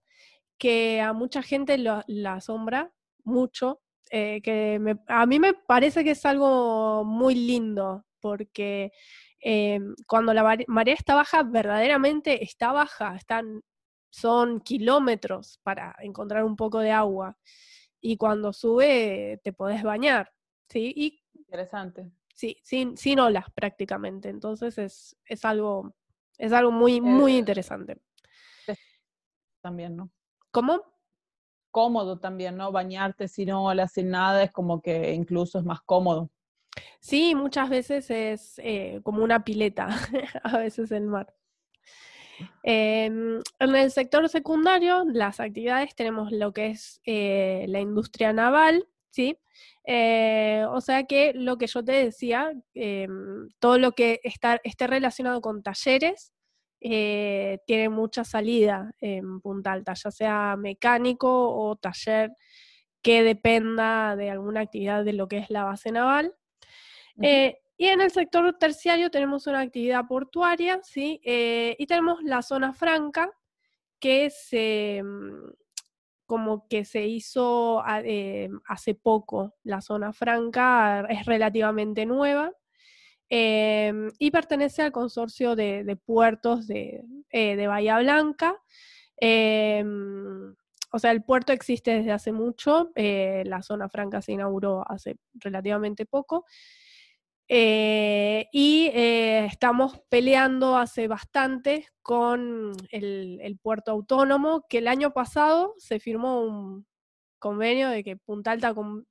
[0.58, 2.91] que a mucha gente la asombra
[3.23, 8.91] mucho, eh, que a mí me parece que es algo muy lindo, porque
[9.39, 13.62] em, cuando la marea está baja, verdaderamente está baja, están,
[14.10, 17.38] son kilómetros para encontrar un poco de agua,
[18.01, 20.31] y cuando sube te podés bañar,
[20.67, 20.93] ¿sí?
[20.95, 24.29] Y, Interesante sí, sin, sin olas prácticamente.
[24.29, 25.93] Entonces es, es algo,
[26.38, 27.97] es algo muy, muy eh, interesante.
[29.62, 30.12] También, ¿no?
[30.51, 30.81] ¿Cómo?
[31.71, 32.71] Cómodo también, ¿no?
[32.71, 36.29] Bañarte sin olas, sin nada, es como que incluso es más cómodo.
[36.99, 39.88] Sí, muchas veces es eh, como una pileta,
[40.43, 41.33] a veces el mar.
[42.63, 48.88] Em, en el sector secundario, las actividades tenemos lo que es eh, la industria naval,
[49.10, 49.38] ¿sí?
[49.86, 54.88] Eh, o sea que lo que yo te decía, em, todo lo que está, esté
[54.88, 56.34] relacionado con talleres,
[56.82, 62.32] eh, tiene mucha salida en Punta Alta, ya sea mecánico o taller
[63.02, 66.36] que dependa de alguna actividad de lo que es la base naval.
[67.78, 71.22] Y en el sector terciario tenemos una actividad portuaria, ¿sí?
[71.24, 73.32] y tenemos la zona franca,
[74.00, 75.04] que se,
[76.28, 79.56] como que se hizo eh, hace poco.
[79.63, 82.54] La zona franca es relativamente nueva
[83.30, 88.56] em, y pertenece al consorcio de, puertos de, eh, de, Bahía Blanca.
[89.18, 90.54] Em,
[90.92, 95.18] o sea, el puerto existe desde hace mucho, eh, la zona franca se inauguró hace
[95.36, 96.46] relativamente poco.
[97.49, 105.73] Eh, y eh, estamos peleando hace bastante con el, puerto autónomo, que el año pasado
[105.77, 106.86] se firmó un
[107.39, 109.07] convenio de que Punta Alta con,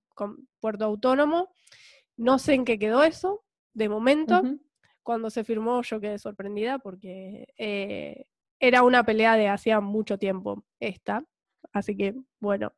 [0.60, 1.50] puerto autónomo.
[2.16, 3.44] No sé en qué quedó eso,
[3.74, 4.42] de momento.
[5.02, 8.26] Cuando se firmó yo quedé sorprendida porque eh,
[8.58, 11.24] era una pelea de hacía mucho tiempo esta.
[11.72, 12.72] Así que, bueno,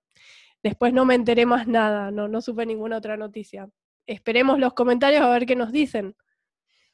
[0.63, 3.71] después no me enteré más nada, no, no supe ninguna otra noticia
[4.09, 6.17] esperemos los comentarios a ver qué nos dicen.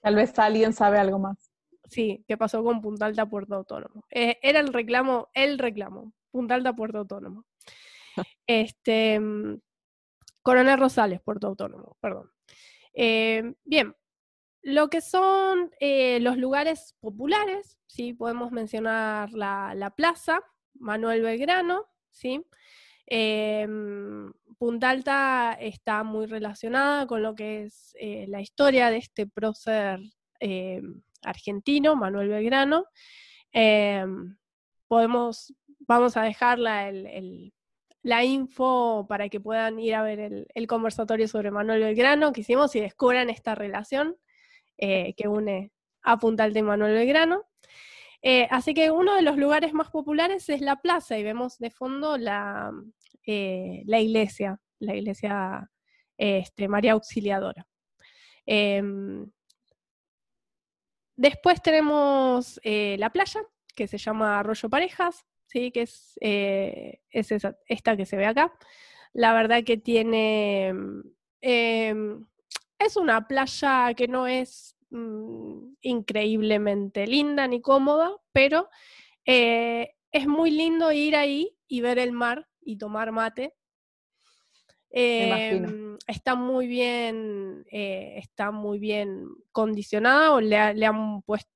[0.00, 1.50] Tal vez alguien sabe algo más.
[1.88, 4.04] Sí, qué pasó con Punta Alta Puerto Autónomo.
[4.10, 7.44] Eh, era el reclamo, el reclamo, Punta Alta Puerto Autónomo.
[8.46, 9.60] este, mm,
[10.42, 12.30] Coronel Rosales, Puerto Autónomo, perdón.
[12.92, 13.94] Eh, bien,
[14.62, 18.12] lo que son eh, los lugares populares, ¿sí?
[18.12, 20.42] podemos mencionar la, la plaza,
[20.74, 22.44] Manuel Belgrano, ¿sí?
[23.06, 24.32] Em,
[24.64, 30.00] Punta Alta está muy relacionada con lo que es eh, la historia de este prócer
[30.40, 32.86] em, argentino, Manuel Belgrano.
[33.52, 34.38] Em,
[34.88, 41.50] podemos, vamos a dejar la, info para que puedan ir a ver el, conversatorio sobre
[41.50, 44.16] Manuel Belgrano que hicimos y descubran esta relación
[44.78, 45.72] eh, que une
[46.02, 47.44] a Punta Alta y Manuel Belgrano.
[48.22, 51.70] Eh, así que uno de los lugares más populares es la plaza y vemos de
[51.70, 52.72] fondo la,
[53.26, 55.70] eh, la iglesia, la iglesia
[56.16, 57.66] este, María Auxiliadora.
[58.46, 59.30] Em,
[61.16, 63.40] después tenemos la playa,
[63.74, 65.70] que se llama Arroyo Parejas, ¿sí?
[65.72, 67.32] que es, es
[67.66, 68.52] esta que se ve acá.
[69.12, 70.72] La verdad que tiene
[71.40, 72.26] em,
[72.78, 78.68] es una playa que no es mm, increíblemente linda ni cómoda, pero
[79.24, 83.54] eh, es muy lindo ir ahí y ver el mar y tomar mate.
[84.90, 91.50] Em, está muy bien, eh, está muy bien condicionada, o le, han puesto,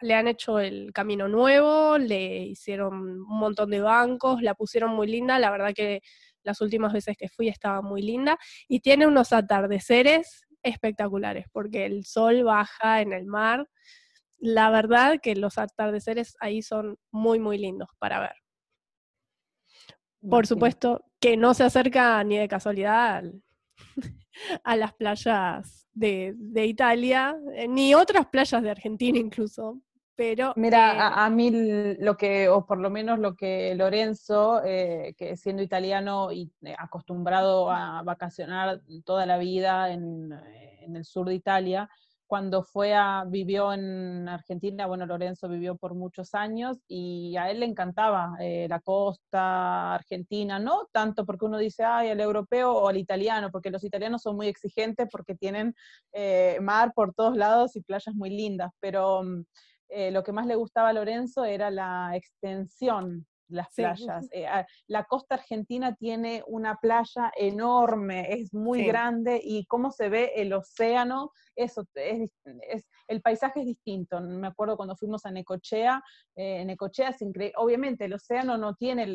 [0.00, 5.08] le han hecho el camino nuevo, le hicieron un montón de bancos, la pusieron muy
[5.08, 6.02] linda, la verdad que
[6.44, 12.04] las últimas veces que fui estaba muy linda, y tiene unos atardeceres espectaculares, porque el
[12.04, 13.68] sol baja en el mar.
[14.38, 18.43] La verdad que los atardeceres ahí son muy, muy lindos para ver.
[20.28, 23.24] Por supuesto que no se acerca ni de casualidad
[24.64, 26.34] a las playas de,
[26.66, 29.80] Italia, eh, ni otras playas de Argentina incluso,
[30.16, 31.50] pero, Mira, eh, a, mí
[31.98, 36.74] lo que, o por lo menos lo que Lorenzo, eh, que siendo italiano y eh,
[36.78, 41.88] acostumbrado a vacacionar toda la vida en, el sur de Italia,
[42.34, 47.60] cuando fue a, vivió en Argentina, bueno, Lorenzo vivió por muchos años y a él
[47.60, 52.96] le encantaba la costa argentina, no tanto porque uno dice, ay, al europeo o al
[52.96, 55.76] italiano, porque los italianos son muy exigentes porque tienen
[56.60, 59.44] mar por todos lados y playas muy lindas, pero mm,
[59.90, 64.28] eh, lo que más le gustaba a Lorenzo era la extensión las playas.
[64.32, 64.46] Eh,
[64.86, 70.52] la costa argentina tiene una playa enorme, es muy grande y cómo se ve el
[70.52, 72.32] océano, eso es,
[73.08, 74.20] el paisaje es distinto.
[74.20, 76.02] Me acuerdo cuando fuimos a Necochea,
[76.36, 77.54] eh, Necochea es increíble.
[77.56, 79.06] Obviamente el océano no tiene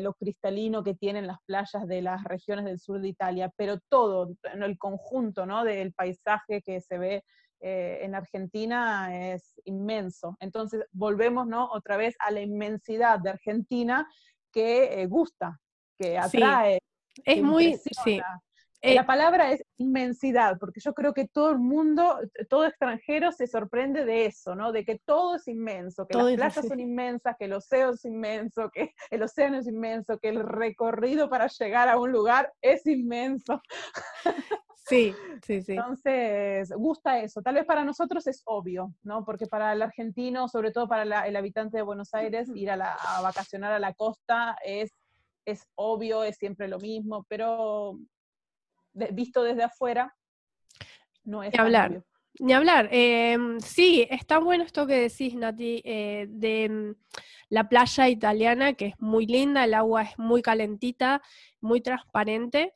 [0.00, 4.34] lo cristalino que tienen las playas de las regiones del sur de Italia, pero todo,
[4.42, 5.64] el conjunto ¿no?
[5.64, 7.24] del paisaje que se ve
[7.64, 10.36] eh, en Argentina es inmenso.
[10.40, 11.70] Entonces, volvemos ¿no?
[11.70, 14.08] otra vez a la inmensidad de Argentina
[14.50, 15.60] que eh, gusta,
[15.96, 16.80] que atrae.
[17.24, 18.20] Es muy, sí.
[18.80, 23.46] Eh, la palabra es inmensidad, porque yo creo que todo el mundo, todo extranjero se
[23.46, 24.72] sorprende de eso, ¿no?
[24.72, 28.70] De que todo es inmenso, que las playas son inmensas, que el océano es inmenso,
[28.70, 33.62] que el océano es inmenso, que el recorrido para llegar a un lugar es inmenso.
[34.84, 35.14] Sí,
[35.46, 35.72] sí, sí.
[35.72, 37.42] Entonces, gusta eso.
[37.42, 39.24] Tal vez para nosotros es obvio, ¿no?
[39.24, 43.72] Porque para el argentino, sobre todo para el habitante de Buenos Aires, ir a, vacacionar
[43.72, 44.92] a la costa es,
[45.44, 47.98] es obvio, es siempre lo mismo, pero
[48.92, 50.14] visto desde afuera,
[51.24, 51.52] no es.
[51.52, 52.02] Ni hablar.
[52.40, 52.88] Ni hablar.
[52.90, 56.94] Em, sí, está bueno esto que decís, Nati, eh, de mm,
[57.50, 61.22] la playa italiana, que es muy linda, el agua es muy calentita,
[61.60, 62.72] muy transparente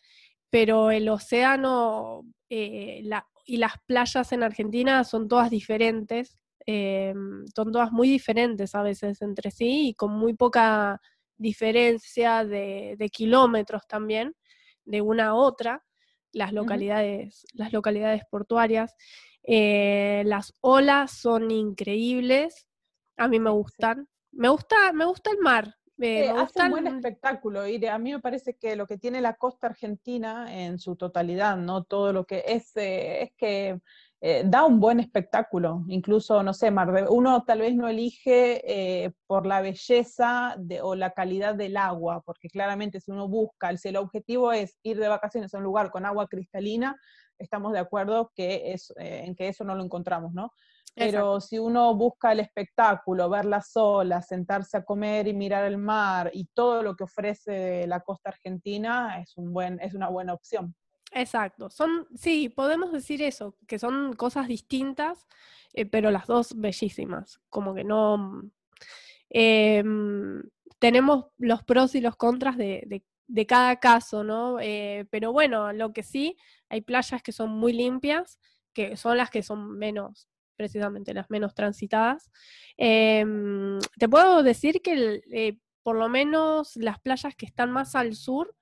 [0.50, 3.02] pero el océano eh,
[3.44, 7.14] y las playas en Argentina son todas diferentes, eh,
[7.54, 11.00] son todas muy diferentes a veces entre sí y con muy poca
[11.37, 14.35] diferencia de, kilómetros también
[14.85, 15.85] de una a otra,
[16.32, 18.94] las localidades, las localidades portuarias.
[19.42, 22.66] Eh, las olas son increíbles,
[23.16, 24.09] a mí me gustan.
[24.32, 28.20] Me gusta, me gusta el mar, me hace un buen espectáculo, y a mí me
[28.20, 31.85] parece que lo que tiene la costa argentina en su totalidad, ¿no?
[31.85, 33.80] Todo lo que es, eh, es que
[34.20, 36.70] eh, da un buen espectáculo, incluso, no sé,
[37.09, 38.62] uno tal vez no elige
[39.04, 43.76] eh, por la belleza de, o la calidad del agua, porque claramente si uno busca,
[43.76, 46.98] si el objetivo es ir de vacaciones a un lugar con agua cristalina,
[47.38, 50.52] estamos de acuerdo que es, en que eso no lo encontramos, ¿no?
[50.94, 55.77] Pero si uno busca el espectáculo, ver las olas, sentarse a comer y mirar el
[55.77, 60.33] mar y todo lo que ofrece la costa argentina, es, un buen, es una buena
[60.33, 60.75] opción.
[61.12, 61.68] Exacto.
[61.68, 65.27] Son, sí, podemos decir eso, que son cosas distintas,
[65.75, 67.40] eh, pero las dos bellísimas.
[67.51, 68.42] Como que no.
[69.29, 70.42] Em,
[70.79, 73.03] tenemos los pros y los contras de,
[73.46, 74.61] cada caso, ¿no?
[74.61, 76.38] Eh, pero bueno, lo que sí,
[76.70, 78.38] hay playas que son muy limpias,
[78.72, 82.31] que son las que son menos precisamente las menos transitadas.
[82.77, 88.14] Em, te puedo decir que eh, por lo menos las playas que están más al
[88.14, 88.55] sur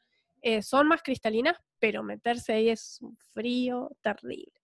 [0.42, 4.63] eh, son más cristalinas, pero meterse ahí es un frío terrible.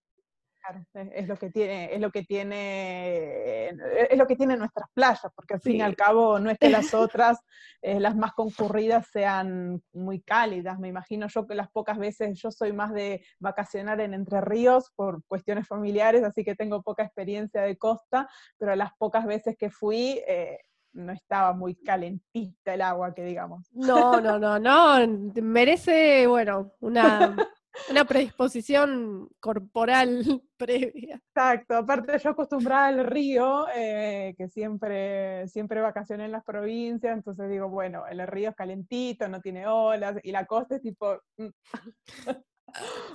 [0.63, 5.33] Claro, es lo que tiene, es lo que tiene, es lo que tiene nuestras playas,
[5.35, 7.39] porque al fin y al cabo no es que las otras,
[7.81, 10.79] eh, las más concurridas, sean muy cálidas.
[10.79, 14.93] Me imagino yo que las pocas veces, yo soy más de vacacionar en Entre Ríos
[14.95, 19.71] por cuestiones familiares, así que tengo poca experiencia de costa, pero las pocas veces que
[19.71, 20.59] fui, eh,
[20.93, 23.71] no estaba muy calentita el agua, que digamos.
[23.73, 25.07] No, no, no, no,
[25.41, 27.37] merece, bueno, una
[27.91, 30.23] una predisposición corporal
[30.57, 31.21] previa.
[31.35, 37.49] Exacto, aparte yo acostumbrada al río, eh, que siempre, siempre vacacioné en las provincias, entonces
[37.51, 41.21] digo, bueno, el río es calentito, no tiene olas, y la costa es tipo...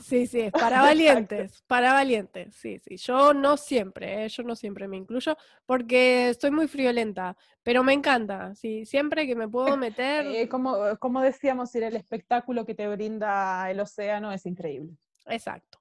[0.02, 2.98] Sí, sí, para valientes, para valientes, sí, sí.
[2.98, 7.94] Yo no siempre, eh, yo no siempre me incluyo porque estoy muy friolenta, pero me
[7.94, 10.26] encanta, sí, siempre que me puedo meter.
[10.28, 14.96] Eh, como, como decíamos, ir el espectáculo que te brinda el océano es increíble.
[15.28, 15.80] Exacto.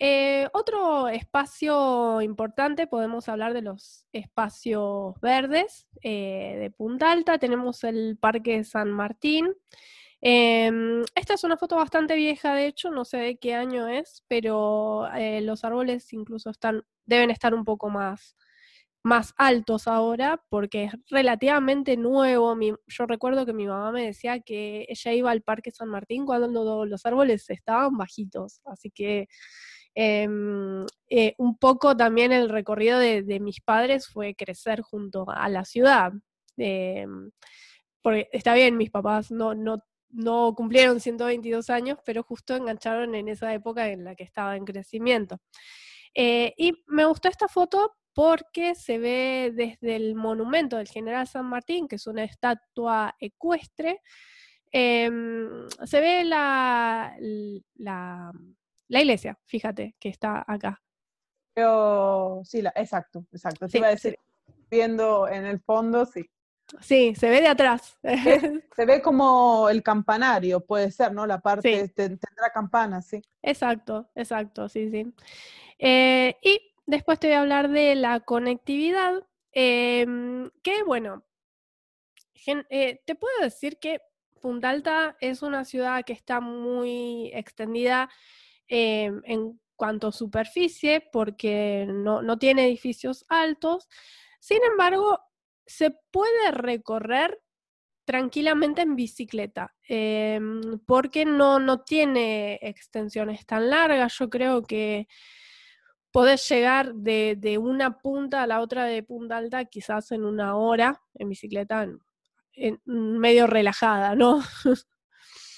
[0.00, 7.38] Eh, otro espacio importante, podemos hablar de los espacios verdes de Punta Alta.
[7.38, 9.52] Tenemos el Parque San Martín,
[10.20, 14.24] Em, esta es una foto bastante vieja, de hecho, no sé de qué año es,
[14.28, 18.34] pero eh, los árboles incluso están, deben estar un poco más,
[19.04, 22.56] más altos ahora, porque es relativamente nuevo.
[22.86, 26.84] yo recuerdo que mi mamá me decía que ella iba al Parque San Martín cuando
[26.86, 29.28] los árboles estaban bajitos, así que
[29.94, 35.48] em, eh, un poco también el recorrido de, de, mis padres fue crecer junto a
[35.48, 36.12] la ciudad.
[36.56, 37.30] Em,
[38.02, 43.28] porque está bien, mis papás no, no no cumplieron 122 años, pero justo engancharon en
[43.28, 45.40] esa época en la que estaba en crecimiento.
[46.14, 51.46] Eh, y me gustó esta foto porque se ve desde el monumento del general San
[51.46, 54.02] Martín, que es una estatua ecuestre,
[54.72, 57.16] em, se ve la,
[57.76, 58.32] la,
[58.88, 60.82] iglesia, fíjate, que está acá.
[61.54, 63.68] Pero, sí, exacto, exacto.
[63.68, 64.18] Sí, iba a decir,
[64.68, 66.28] viendo en el fondo, sí.
[66.80, 67.98] Sí, se ve de atrás.
[68.76, 71.26] Se ve como el campanario, puede ser, ¿no?
[71.26, 73.22] La parte tendrá campanas, sí.
[73.42, 75.12] Exacto, exacto, sí, sí.
[75.78, 81.24] Eh, y después te voy a hablar de la conectividad, em, que bueno,
[82.70, 84.00] eh, te puedo decir que
[84.40, 88.08] Punta Alta es una ciudad que está muy extendida
[88.68, 93.88] em, en cuanto a superficie, porque no, no tiene edificios altos.
[94.40, 95.18] Sin embargo,
[95.68, 97.40] se puede recorrer
[98.04, 104.14] tranquilamente en bicicleta, em, porque no, no tiene extensiones tan largas.
[104.18, 105.06] Yo creo que
[106.10, 111.02] podés llegar de, una punta a la otra de punta alta quizás en una hora
[111.14, 111.86] en bicicleta,
[112.54, 114.40] en, medio relajada, ¿no?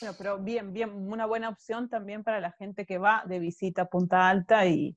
[0.01, 3.83] Bueno, pero bien, bien, una buena opción también para la gente que va de visita
[3.83, 4.97] a Punta Alta y,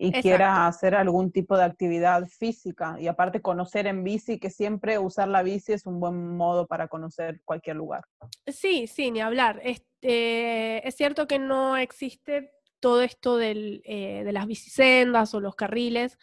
[0.00, 2.96] y quiera hacer algún tipo de actividad física.
[3.00, 6.86] Y aparte conocer en bici, que siempre usar la bici es un buen modo para
[6.86, 8.04] conocer cualquier lugar.
[8.46, 9.60] Sí, sí, ni hablar.
[9.64, 16.16] Este, es cierto que no existe todo esto eh, de las bicisendas o los carriles.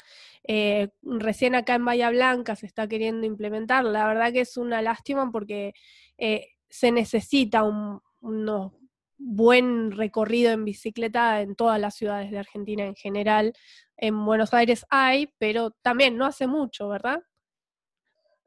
[0.48, 3.84] Eh, recién acá en Bahía Blanca se está queriendo implementar.
[3.84, 5.74] La verdad que es una lástima porque
[6.18, 8.72] eh, se necesita un, unos
[9.18, 13.54] buen recorrido en bicicleta en todas las ciudades de Argentina en general.
[13.98, 17.22] En Buenos Aires hay, pero también no hace mucho, ¿verdad?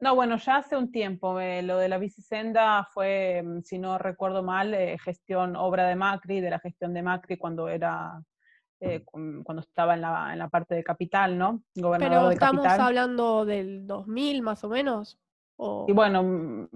[0.01, 1.39] No, bueno, ya hace un tiempo.
[1.39, 5.95] Eh, lo de la bicisenda fue, mm, si no recuerdo mal, eh, gestión, obra de
[5.95, 8.21] Macri, de la gestión de Macri cuando era,
[8.79, 11.63] eh, cuando estaba en la, en la, parte de capital, ¿no?
[11.75, 15.19] Gobernador Pero estamos hablando del 2000 más o menos.
[15.87, 16.67] Y bueno, mm,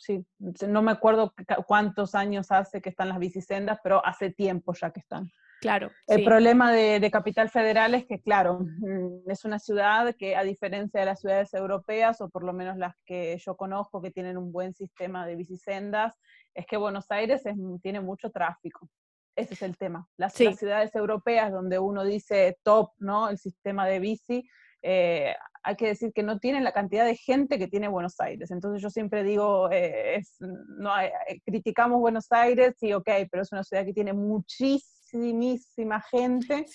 [0.00, 0.24] sí,
[0.66, 1.34] no me acuerdo
[1.66, 5.30] cuántos años hace que están las bicisendas, pero hace tiempo ya que están.
[5.60, 5.90] Claro.
[6.06, 11.00] El problema de, Capital Federal es que, claro, mm, es una ciudad que, a diferencia
[11.00, 14.52] de las ciudades europeas, o por lo menos las que yo conozco que tienen un
[14.52, 16.18] buen sistema de bicisendas,
[16.54, 17.42] es que Buenos Aires
[17.82, 18.88] tiene mucho tráfico.
[19.36, 20.08] Ese es el tema.
[20.16, 23.28] Las, las, ciudades europeas donde uno dice top, ¿no?
[23.28, 24.48] El sistema de bici,
[24.82, 28.50] eh, hay que decir que no tienen la cantidad de gente que tiene Buenos Aires.
[28.50, 31.12] Entonces yo siempre digo, eh, no, eh,
[31.44, 36.66] criticamos Buenos Aires, sí, ok, pero es una ciudad que tiene muchísimo muchísima gente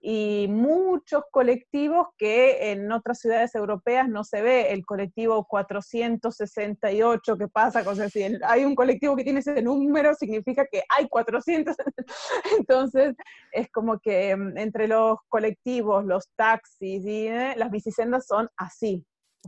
[0.00, 4.72] y muchos colectivos que en otras ciudades europeas no se ve.
[4.72, 8.22] El colectivo 468 que pasa, cosas así.
[8.44, 11.76] Hay un colectivo que tiene ese número, significa que hay 400.
[12.58, 13.14] Entonces,
[13.52, 19.04] es como que mm, entre los colectivos, los taxis y eh, las bicisendas son así.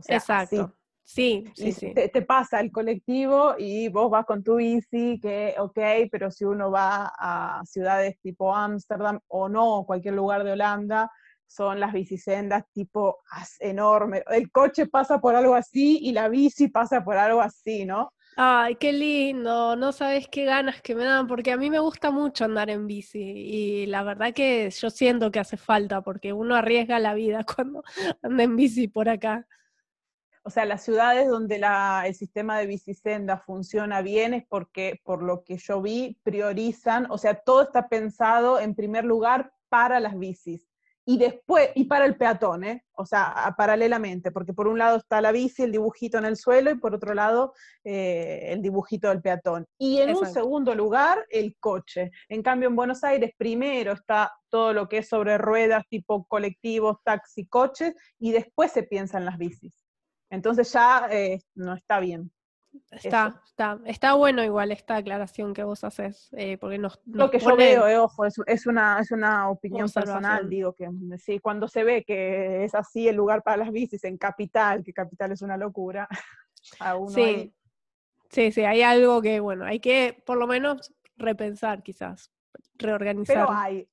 [0.07, 0.73] Exacto.
[1.05, 1.93] Sí, sí, sí.
[1.93, 6.71] Te, pasa el colectivo y vos vas con tu bici, que ok, pero si uno
[6.71, 11.11] va a ciudades tipo Ámsterdam o no, cualquier lugar de Holanda,
[11.45, 13.19] son las bicisendas tipo
[13.59, 14.23] enorme.
[14.31, 18.11] El coche pasa por algo así y la bici pasa por algo así, ¿no?
[18.35, 22.11] Ay, qué lindo, no sabes qué ganas que me dan, porque a mí me gusta
[22.11, 26.55] mucho andar en bici y la verdad que yo siento que hace falta, porque uno
[26.55, 27.83] arriesga la vida cuando
[28.23, 29.45] anda en bici por acá.
[30.45, 31.59] O sea, las ciudades donde
[32.05, 37.17] el sistema de bicisenda funciona bien es porque, por lo que yo vi, priorizan, o
[37.17, 40.67] sea, todo está pensado en primer lugar para las bicis
[41.07, 42.83] y después, y para el peatón, ¿eh?
[42.93, 46.71] o sea, paralelamente, porque por un lado está la bici, el dibujito en el suelo,
[46.71, 49.67] y por otro lado eh, el dibujito del peatón.
[49.77, 52.09] Y en un segundo lugar, el coche.
[52.27, 56.97] En cambio, en Buenos Aires primero está todo lo que es sobre ruedas, tipo colectivos,
[57.03, 59.84] taxi, coches, y después se piensa en las bicis.
[60.29, 62.31] Entonces ya eh, no está bien.
[62.91, 67.39] Está, está, está bueno igual esta aclaración que vos haces, eh, porque nos, Lo que
[67.39, 71.83] yo veo, eh, ojo, es, una, es una opinión personal, digo que sí, cuando se
[71.83, 75.57] ve que es así el lugar para las bicis en Capital, que Capital es una
[75.57, 76.07] locura,
[76.79, 77.53] a uno sí.
[78.29, 82.31] sí, sí, hay algo que, bueno, hay que por lo menos repensar quizás,
[82.77, 83.35] reorganizar.
[83.35, 83.87] Pero hay,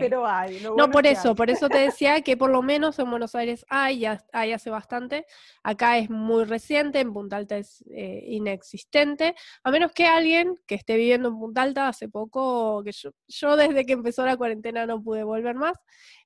[0.00, 0.60] pero hay.
[0.76, 4.00] no, por eso, por eso te decía que por lo menos en Buenos Aires hay,
[4.00, 5.26] ya, hay hace bastante.
[5.62, 9.34] Acá es muy reciente, en Punta Alta es eh, inexistente.
[9.62, 13.56] A menos que alguien que esté viviendo en Punta Alta hace poco, que yo, yo
[13.56, 15.78] desde que empezó la cuarentena no pude volver más,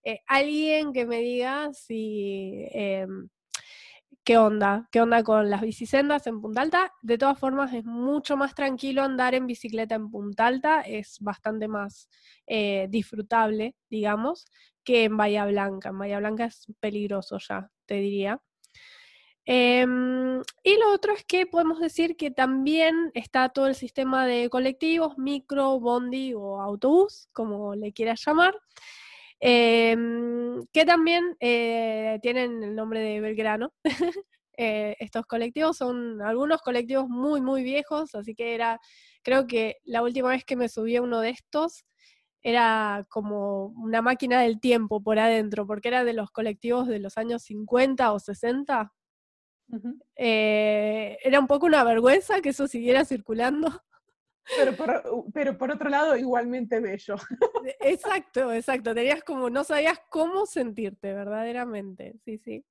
[0.02, 3.28] eh, alguien que me diga si em,
[4.26, 6.92] qué onda, qué onda con las bicisendas en Punta Alta.
[7.00, 11.68] De todas formas, es mucho más tranquilo andar en bicicleta en Punta Alta, es bastante
[11.68, 12.10] más
[12.48, 14.46] eh, disfrutable, digamos,
[14.82, 15.90] que en Bahía Blanca.
[15.90, 18.40] En Bahía Blanca es peligroso ya, te diría.
[19.44, 24.50] Em, y lo otro es que podemos decir que también está todo el sistema de
[24.50, 28.56] colectivos, micro, bondi o autobús, como le quieras llamar,
[29.40, 33.72] Em, que también eh, tienen el nombre de Belgrano.
[34.58, 38.80] Eh, estos colectivos son algunos colectivos muy, muy viejos, así que era,
[39.22, 41.84] creo que la última vez que me subí a uno de estos
[42.42, 47.18] era como una máquina del tiempo por adentro, porque era de los colectivos de los
[47.18, 48.92] años 50 o 60.
[50.14, 53.82] Eh, era un poco una vergüenza que eso siguiera circulando.
[54.56, 57.16] Pero por, pero por otro lado, igualmente bello.
[57.80, 58.94] Exacto, exacto.
[58.94, 62.14] Tenías como, no sabías cómo sentirte verdaderamente.
[62.24, 62.64] Sí, sí.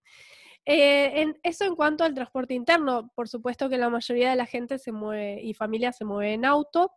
[0.66, 4.46] Eh, en, eso en cuanto al transporte interno, por supuesto que la mayoría de la
[4.46, 6.92] gente se mueve y familia se mueve en auto.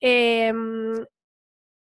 [0.00, 1.04] Em,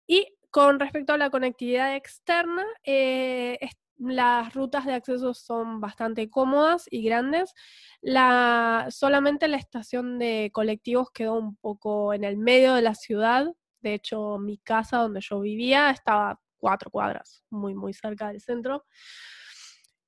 [0.06, 3.58] y con respecto a la conectividad externa, eh,
[4.00, 7.54] las rutas de acceso son bastante cómodas y grandes.
[8.00, 13.46] La, solamente la estación de colectivos quedó un poco en el medio de la ciudad.
[13.80, 18.84] De hecho, mi casa donde yo vivía estaba cuatro cuadras, muy, muy cerca del centro.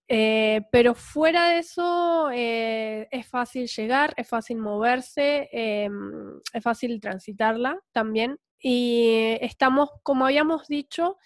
[0.08, 7.00] Eh, pero fuera de eso, eh, es fácil llegar, es fácil moverse, em, es fácil
[7.00, 8.38] transitarla también.
[8.58, 11.18] Y estamos, como habíamos dicho,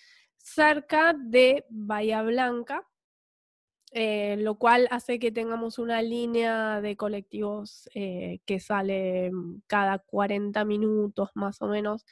[0.46, 2.86] cerca de Bahía Blanca,
[3.92, 9.30] eh, lo cual hace que tengamos una línea de colectivos eh, que sale
[9.66, 12.04] cada 40 minutos más o menos.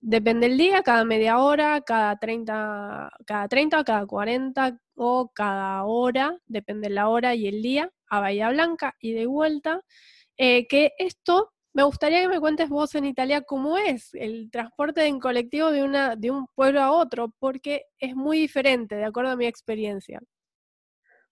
[0.00, 6.38] Depende del día, cada media hora, cada 30, cada 30, cada 40 o cada hora,
[6.46, 9.80] depende de la hora y el día, a Bahía Blanca y de vuelta.
[10.36, 15.06] Eh, que esto me gustaría que me cuentes vos en Italia cómo es el transporte
[15.06, 19.30] en colectivo de, una, de un pueblo a otro, porque es muy diferente, de acuerdo
[19.30, 20.20] a mi experiencia.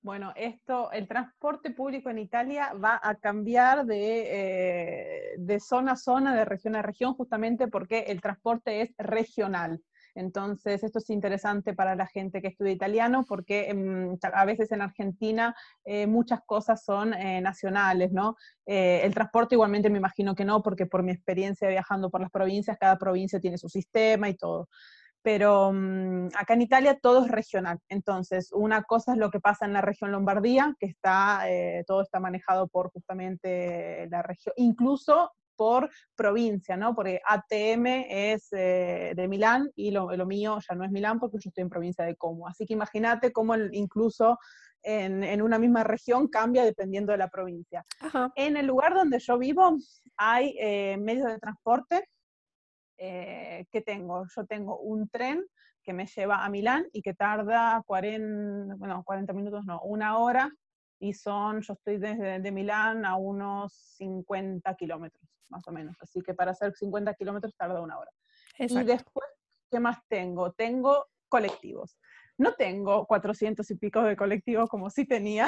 [0.01, 5.97] Bueno, esto, el transporte público en Italia va a cambiar de, eh, de zona a
[5.97, 9.83] zona, de región a región, justamente porque el transporte es regional.
[10.19, 14.83] Entonces, esto es interesante para la gente que estudia italiano porque em, a veces en
[14.83, 15.55] Argentina
[15.85, 18.37] eh, muchas cosas son eh, nacionales, ¿no?
[18.67, 22.33] Eh, el transporte igualmente me imagino que no, porque por mi experiencia viajando por las
[22.33, 24.69] provincias, cada provincia tiene su sistema y todo
[25.21, 27.79] pero mm, acá en Italia todo es regional.
[27.89, 31.43] Entonces, una cosa es lo que pasa en la región Lombardía, que está,
[31.87, 36.95] todo está manejado por justamente la región, incluso por provincia, ¿no?
[36.95, 41.49] Porque ATM es eh, de Milán y lo, mío ya no es Milán porque yo
[41.49, 42.47] estoy en provincia de Como.
[42.47, 44.39] Así que imagínate cómo incluso
[44.85, 47.85] en, una misma región cambia dependiendo de la provincia.
[48.37, 49.77] En el lugar donde yo vivo
[50.17, 52.09] hay eh, medios de transporte
[52.97, 54.27] eh, que tengo.
[54.37, 55.45] Yo tengo un tren
[55.83, 60.53] que me lleva a Milán y que tarda 40, bueno, 40 minutos, no, una hora,
[60.99, 65.97] y son, yo estoy desde de Milán a unos 50 kilómetros más o menos.
[66.01, 68.11] Así que para hacer 50 kilómetros tarda una hora.
[68.59, 69.29] Y después,
[69.71, 70.53] ¿qué más tengo?
[70.53, 71.99] Tengo colectivos.
[72.37, 75.47] No tengo 400 y pico de colectivos como sí tenía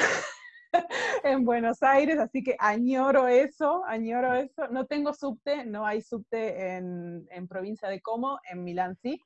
[1.24, 4.68] en Buenos Aires, así que añoro eso, añoro eso.
[4.68, 9.20] No tengo subte, no hay subte en, en provincia de Como, en Milán sí,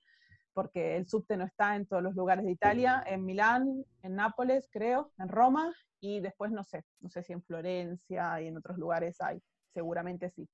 [0.55, 4.69] porque el subte no está en todos los lugares de Italia, en Milán, en Nápoles,
[4.71, 8.79] creo, en Roma, y después no sé, no sé si en Florencia y en otros
[8.79, 9.43] lugares hay,
[9.73, 10.49] seguramente sí.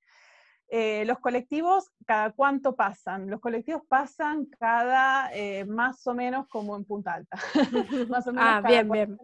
[0.73, 3.29] Eh, los colectivos, ¿cada cuánto pasan?
[3.29, 7.37] Los colectivos pasan cada, eh, más o menos como en Punta Alta.
[8.09, 9.17] más o menos ah, bien, bien.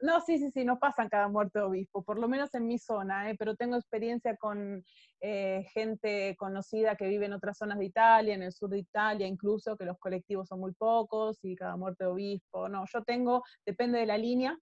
[0.00, 2.78] No, sí, sí, sí, no pasan cada muerte de obispo, por lo menos en mi
[2.78, 3.36] zona, ¿eh?
[3.38, 4.84] pero tengo experiencia con
[5.20, 9.26] eh, gente conocida que vive en otras zonas de Italia, en el sur de Italia
[9.26, 12.68] incluso, que los colectivos son muy pocos y cada muerte de obispo.
[12.68, 14.56] No, yo tengo, depende de la línea,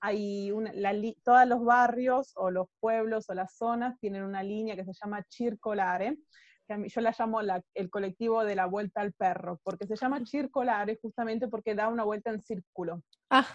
[0.00, 0.72] hay una,
[1.24, 5.24] todos los barrios o los pueblos o las zonas tienen una línea que se llama
[5.30, 6.18] circolare,
[6.66, 10.98] que yo la llamo el colectivo de la vuelta al perro, porque se llama circolare
[11.00, 13.02] justamente porque da una vuelta en círculo.
[13.30, 13.46] Ah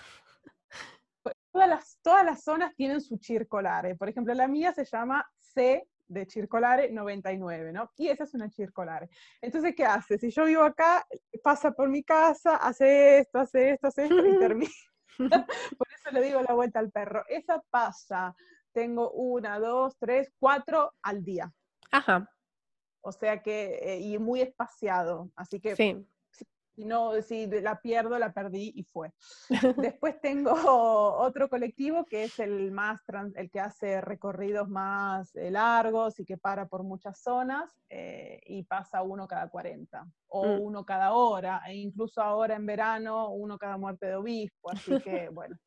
[1.52, 3.96] todas las, todas las zonas tienen su circolare.
[3.96, 7.92] Por ejemplo, la mía se llama C de circolare 99, ¿no?
[7.98, 9.10] Y esa es una circolare.
[9.42, 10.18] Entonces, ¿qué hace?
[10.18, 11.06] Si yo vivo acá,
[11.44, 14.72] pasa por mi casa, hace esto, hace esto, hace esto y termina.
[15.78, 17.24] por eso le digo la vuelta al perro.
[17.28, 18.36] Esa pasa,
[18.72, 21.52] tengo una, dos, tres, cuatro al día.
[21.92, 22.28] Ajá.
[23.02, 25.32] O sea que, eh, y muy espaciado.
[25.36, 26.06] Así que sí
[26.80, 29.12] si no, si la pierdo, la perdí y fue.
[29.78, 30.54] Después tengo
[31.20, 33.02] otro colectivo que es el más
[33.36, 38.64] el que hace recorridos más eh, largos y que para por muchas zonas eh, y
[38.64, 40.62] pasa uno cada 40 o mm.
[40.62, 45.28] uno cada hora, e incluso ahora en verano uno cada muerte de obispo, así que
[45.34, 45.58] bueno,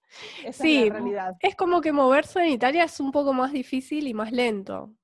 [0.45, 1.37] esa es la realidad.
[1.41, 4.95] Es como que moverse en Italia es un poco más difícil y más lento.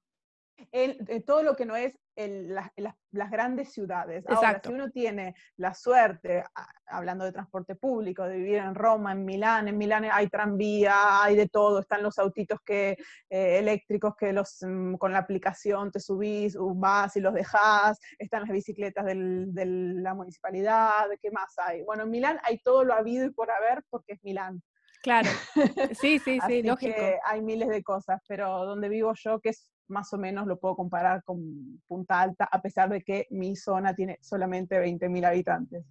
[0.72, 4.24] En, todo lo que no es las, grandes ciudades.
[4.26, 6.44] Ahora, si uno tiene la suerte,
[6.86, 11.36] hablando de transporte público, de vivir en Roma, en Milán, en Milán hay tranvía, hay
[11.36, 12.96] de todo, están los autitos que,
[13.30, 18.42] eh, eléctricos que los, mm, con la aplicación te subís, vas y los dejás, están
[18.42, 21.82] las bicicletas de la municipalidad, ¿qué más hay?
[21.82, 24.62] Bueno, en Milán hay todo lo habido y por haber porque es Milán.
[25.02, 25.28] Claro,
[26.00, 27.00] sí, sí, sí, lógico.
[27.24, 30.76] hay miles de cosas, pero donde vivo yo, que es más o menos lo puedo
[30.76, 35.84] comparar con Punta Alta, a pesar de que mi zona tiene solamente 20.000 habitantes.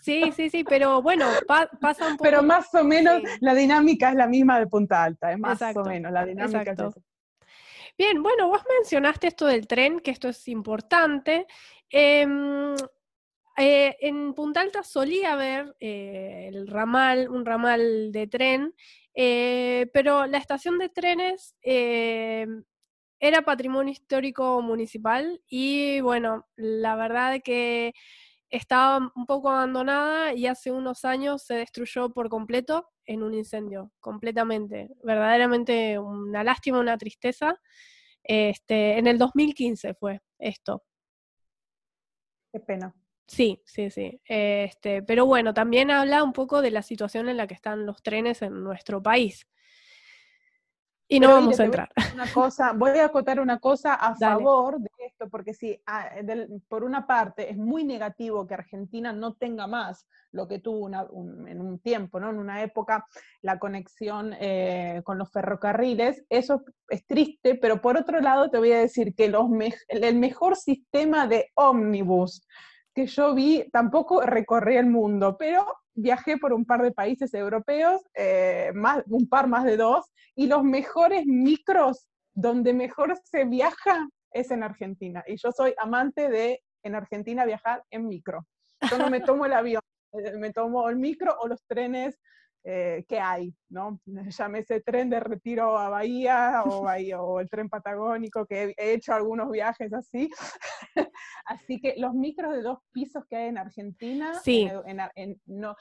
[0.00, 2.22] Sí, sí, sí, pero bueno, pasa un poco.
[2.22, 5.84] Pero más o menos la dinámica es la misma de Punta Alta, es más o
[5.84, 6.94] menos, la dinámica es
[7.98, 11.46] Bien, bueno, vos mencionaste esto del tren, que esto es importante.
[11.88, 12.74] Em,
[13.56, 18.74] eh, en Punta Alta solía haber eh, el ramal, un ramal de tren,
[19.14, 21.56] eh, pero la estación de trenes
[23.20, 27.94] era patrimonio histórico municipal y bueno, la verdad que
[28.50, 33.92] estaba un poco abandonada y hace unos años se destruyó por completo en un incendio,
[34.00, 34.90] completamente.
[35.02, 37.60] Verdaderamente una lástima, una tristeza.
[38.22, 40.82] Este, en el 2015 fue esto.
[42.52, 42.94] Qué pena.
[43.26, 44.20] Sí, sí, sí.
[44.24, 48.02] Este, pero bueno, también habla un poco de la situación en la que están los
[48.02, 49.46] trenes en nuestro país.
[51.08, 51.88] Y no vamos a entrar.
[52.14, 56.10] Una cosa, voy a acotar una cosa a favor de esto, porque sí, ah,
[56.68, 61.60] por una parte es muy negativo que Argentina no tenga más lo que tuvo en
[61.60, 62.30] un tiempo, ¿no?
[62.30, 63.06] en una época,
[63.40, 66.24] la conexión eh, con los ferrocarriles.
[66.28, 69.46] Eso es triste, pero por otro lado te voy a decir que los
[69.88, 72.46] el mejor sistema de ómnibus
[72.96, 75.66] que yo vi, tampoco recorrí el mundo, pero
[75.96, 80.46] viajé por un par de países europeos, eh, más, un par más de dos, y
[80.46, 85.24] los mejores micros donde mejor se viaja es en Argentina.
[85.26, 88.46] Y yo soy amante de en Argentina viajar en micro.
[88.90, 89.82] Yo no me tomo el avión,
[90.12, 92.18] eh, me tomo el micro o los trenes
[92.68, 94.00] eh, que hay, ¿no?
[94.36, 99.14] Llámese tren de retiro a Bahía o, Bahía, o el tren patagónico, que he, hecho
[99.14, 100.28] algunos viajes así.
[101.46, 104.68] así que los micros de dos pisos que hay en Argentina, sí.
[105.46, 105.76] no,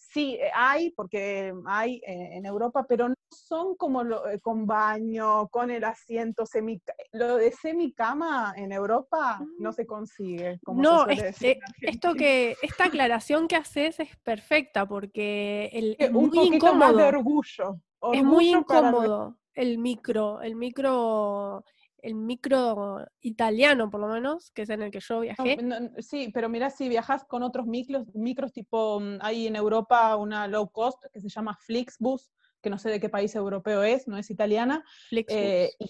[0.00, 5.48] sí hay, porque hay eh, en Europa, pero no son como lo, eh, con baño,
[5.48, 6.80] con el asiento semi...
[7.12, 10.58] Lo de semicama en Europa no se consigue.
[10.66, 16.74] no, esto que, esta aclaración que haces es perfecta porque el, es muy incómodo.
[16.74, 17.80] Más de orgullo.
[18.12, 21.64] es muy incómodo el micro, el micro
[22.02, 25.58] el micro italiano, por lo menos, que es en el que yo viajé.
[25.98, 30.46] sí, pero mira, si viajas con otros micros, micros tipo, mm, hay en Europa una
[30.48, 32.30] low cost que se llama Flixbus,
[32.62, 34.84] que no sé de qué país europeo es, no es italiana.
[35.10, 35.88] Eh, y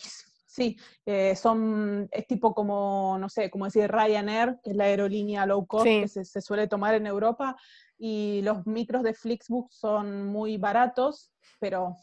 [0.51, 5.47] Sí, eh, son, es tipo como, no sé, como decir Ryanair, que es la aerolínea
[5.47, 7.57] low cost que se, suele tomar en Europa,
[7.97, 11.31] y los micros de Flixbus son muy baratos,
[11.61, 11.95] pero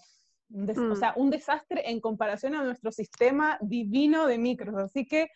[0.54, 0.96] o mm.
[0.96, 4.76] sea, un desastre en comparación a nuestro sistema divino de micros.
[4.76, 5.30] Así que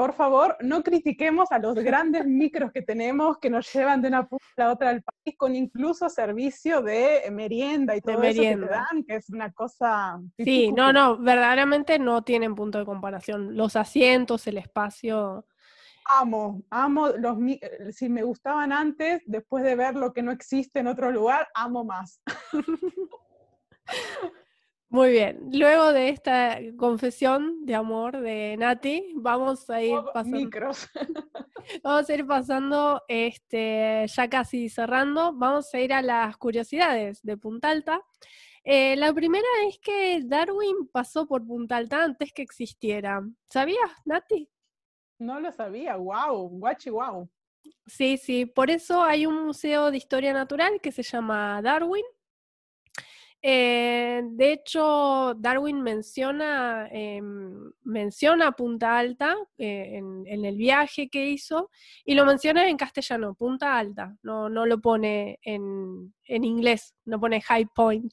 [0.00, 4.26] por favor, no critiquemos a los grandes micros que tenemos que nos llevan de una
[4.26, 8.56] punta a la otra del país con incluso servicio de merienda y todo eso que
[8.56, 10.18] te dan, que es una cosa...
[10.38, 13.54] Sí, no, no, verdaderamente no tienen punto de comparación.
[13.54, 15.44] Los asientos, el espacio...
[16.18, 17.36] Amo, amo los
[17.94, 21.84] si me gustaban antes, después de ver lo que no existe en otro lugar, amo
[21.84, 22.22] más.
[24.92, 30.50] Muy bien, luego de esta confesión de amor de Nati, vamos a ir pasando.
[31.84, 37.36] vamos a ir pasando, este, ya casi cerrando, vamos a ir a las curiosidades de
[37.36, 38.02] Punta Alta.
[38.64, 43.22] Eh, la primera es que Darwin pasó por Punta Alta antes que existiera.
[43.48, 44.50] ¿Sabías, Nati?
[45.20, 47.30] No lo sabía, wow, guachi wow.
[47.86, 52.04] Sí, sí, por eso hay un museo de historia natural que se llama Darwin
[53.42, 61.70] eh, de hecho, Darwin menciona, em, menciona Punta Alta eh, en, el viaje que hizo
[62.04, 67.40] y lo menciona en castellano, Punta Alta, no, no lo pone en, inglés, no pone
[67.40, 68.12] High Point.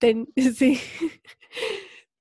[0.54, 0.78] sí.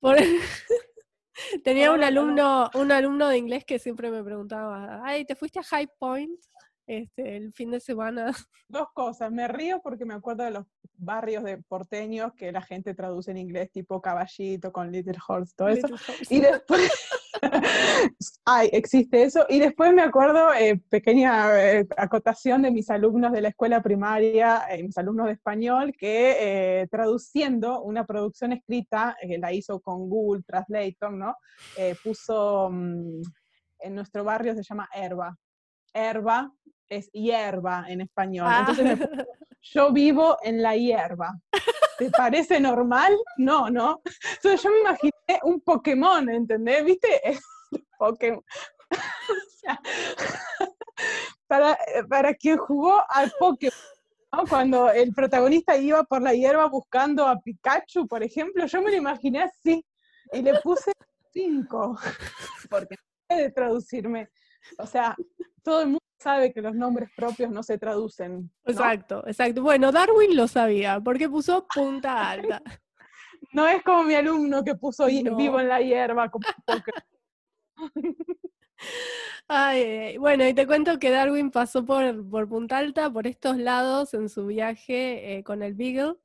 [1.63, 5.63] tenía un alumno, un alumno de inglés que siempre me preguntaba, ay, ¿te fuiste a
[5.63, 6.39] High Point?
[6.87, 8.31] Este, el fin de semana.
[8.67, 10.65] Dos cosas, me río porque me acuerdo de los
[10.97, 15.69] barrios de porteños que la gente traduce en inglés tipo caballito con Little Horse, todo
[15.69, 15.87] eso.
[16.29, 16.91] Y después,
[18.45, 19.45] ay, existe eso.
[19.49, 24.65] Y después me acuerdo, eh, pequeña eh, acotación de mis alumnos de la escuela primaria,
[24.69, 30.43] eh, mis alumnos de español, que traduciendo una producción escrita, que la hizo con Google
[30.43, 31.35] Translator, ¿no?
[32.03, 33.21] puso, mm,
[33.79, 35.37] en nuestro barrio se llama Herba.
[35.93, 36.51] Herba
[36.89, 38.47] es hierba en español.
[38.49, 38.65] Ah.
[38.69, 39.09] Entonces
[39.61, 41.33] yo vivo en la hierba.
[41.97, 43.15] ¿Te parece normal?
[43.37, 44.01] No, ¿no?
[44.35, 46.83] Entonces yo me imaginé un Pokémon, ¿entendés?
[46.83, 47.21] ¿Viste?
[47.97, 48.43] Pokémon.
[51.47, 51.77] para,
[52.09, 53.73] para quien jugó al Pokémon,
[54.49, 58.97] cuando el protagonista iba por la hierba buscando a Pikachu, por ejemplo, yo me lo
[58.97, 59.85] imaginé así
[60.33, 60.91] y le puse
[61.31, 61.97] cinco,
[62.69, 64.29] porque no puede traducirme.
[64.77, 65.15] O sea,
[65.63, 68.49] todo el mundo sabe que los nombres propios no se traducen.
[68.65, 69.61] Exacto, exacto.
[69.61, 72.63] Bueno, Darwin lo sabía, porque puso punta alta.
[73.53, 76.31] no es como mi alumno que puso vivo en la hierba.
[79.47, 84.15] Ay, bueno, y te cuento que Darwin pasó por, por Punta Alta, por estos lados,
[84.15, 86.15] en su viaje eh, con el Beagle,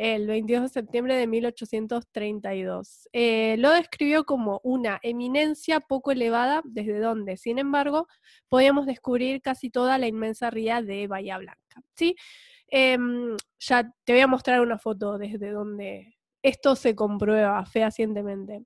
[0.00, 3.10] el 22 de septiembre de 1832.
[3.12, 8.06] Eh, lo describió como una eminencia poco elevada, desde donde, sin embargo,
[8.48, 11.82] podíamos descubrir casi toda la inmensa ría de Bahía Blanca.
[11.94, 12.16] ¿sí?
[12.68, 18.62] Em, ya te voy a mostrar una foto desde donde esto se comprueba fehacientemente.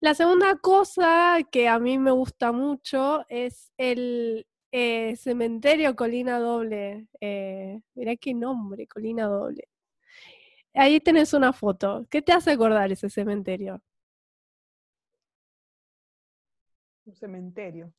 [0.00, 7.06] La segunda cosa que a mí me gusta mucho es el eh, cementerio Colina Doble.
[7.20, 9.68] Eh, mirá qué nombre, Colina Doble.
[10.76, 12.06] Ahí tenés una foto.
[12.10, 13.80] ¿Qué te hace acordar ese cementerio?
[17.06, 17.92] Un cementerio.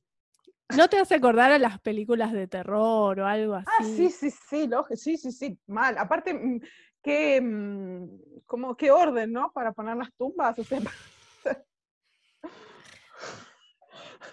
[0.75, 4.05] ¿No te hace acordar a las películas de terror o algo ah, así?
[4.05, 5.97] Ah, sí, sí, sí, sí, sí, sí, mal.
[5.97, 6.59] Aparte, mm,
[7.01, 9.51] qué, mm, como, qué orden, ¿no?
[9.51, 10.59] Para poner las tumbas.
[10.59, 10.79] O sea,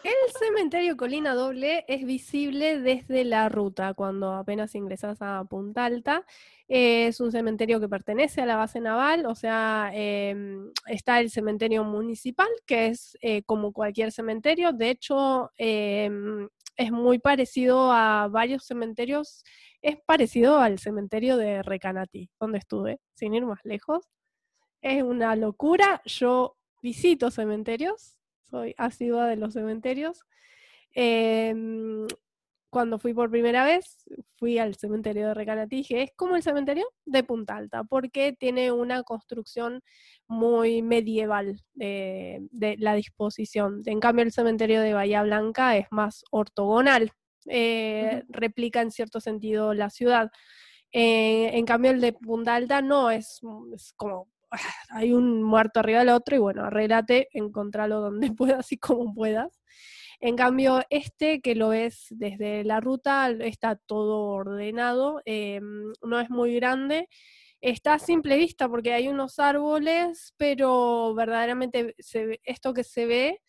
[0.04, 6.26] El cementerio Colina Doble es visible desde la ruta cuando apenas ingresas a Punta Alta.
[6.68, 11.84] es un cementerio que pertenece a la base naval, o sea, em, está el cementerio
[11.84, 14.72] municipal, que es eh, como cualquier cementerio.
[14.72, 19.42] De hecho, em, es muy parecido a varios cementerios.
[19.82, 24.06] Es parecido al cementerio de Recanati, donde estuve, sin ir más lejos.
[24.82, 26.02] Es una locura.
[26.06, 28.13] Yo visito cementerios,
[28.54, 30.20] soy asidua de los cementerios.
[30.94, 32.06] Em,
[32.70, 34.04] cuando fui por primera vez,
[34.36, 38.70] fui al cementerio de Recanati dije, es como el cementerio de Punta Alta, porque tiene
[38.70, 39.82] una construcción
[40.28, 42.46] muy medieval de,
[42.78, 43.82] la disposición.
[43.86, 47.10] En cambio, el cementerio de Bahía Blanca es más ortogonal,
[47.46, 50.30] eh, replica en cierto sentido la ciudad.
[50.92, 53.40] Eh, en cambio, el de Punta Alta no, es,
[53.74, 54.28] es como
[54.90, 59.62] hay un muerto arriba del otro y bueno, arréglate, encontralo donde puedas y como puedas.
[60.20, 66.30] En cambio, este que lo ves desde la ruta está todo ordenado, em, no es
[66.30, 67.08] muy grande,
[67.60, 71.94] está a simple vista porque hay unos árboles, pero verdaderamente
[72.44, 73.40] esto que se ve,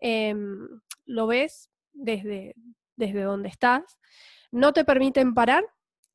[0.00, 0.66] em,
[1.06, 2.54] lo ves desde,
[2.96, 3.98] desde donde estás.
[4.50, 5.64] No te permiten parar,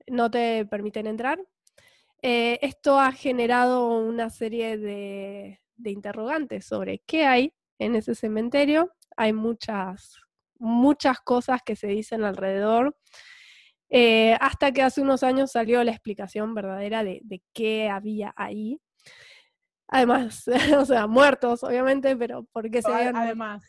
[0.08, 1.40] no te permiten entrar.
[2.22, 8.92] Eh, esto ha generado una serie de, de interrogantes sobre qué hay en ese cementerio.
[9.18, 10.18] Hay muchas,
[10.60, 12.96] muchas cosas que se dicen alrededor.
[13.90, 18.80] Eh, hasta que hace unos años salió la explicación verdadera de, qué había ahí.
[19.88, 20.46] Además,
[20.78, 23.64] o sea, muertos, obviamente, pero ¿por qué se habían, Además.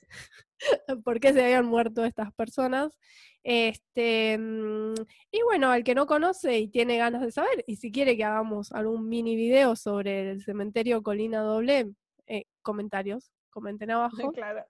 [1.04, 2.98] ¿por qué se habían muerto estas personas?
[3.42, 4.94] Este, mm,
[5.32, 8.24] y bueno, al que no conoce y tiene ganas de saber, y si quiere que
[8.24, 11.92] hagamos algún mini video sobre el cementerio Colina Doble,
[12.26, 14.32] eh, comentarios, comenten abajo.
[14.32, 14.64] Claro.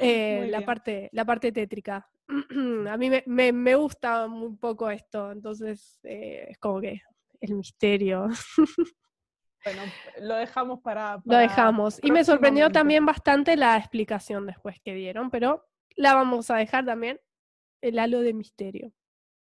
[0.00, 2.08] Eh, la, parte, la parte tétrica.
[2.88, 7.00] A mí me, me, gusta un poco esto, entonces eh, es como que
[7.40, 8.28] el misterio.
[9.64, 9.82] Bueno,
[10.20, 11.20] lo dejamos para...
[11.24, 11.98] lo dejamos.
[12.02, 16.84] Y me sorprendió también bastante la explicación después que dieron, pero la vamos a dejar
[16.84, 17.20] también
[17.80, 18.92] el halo de misterio.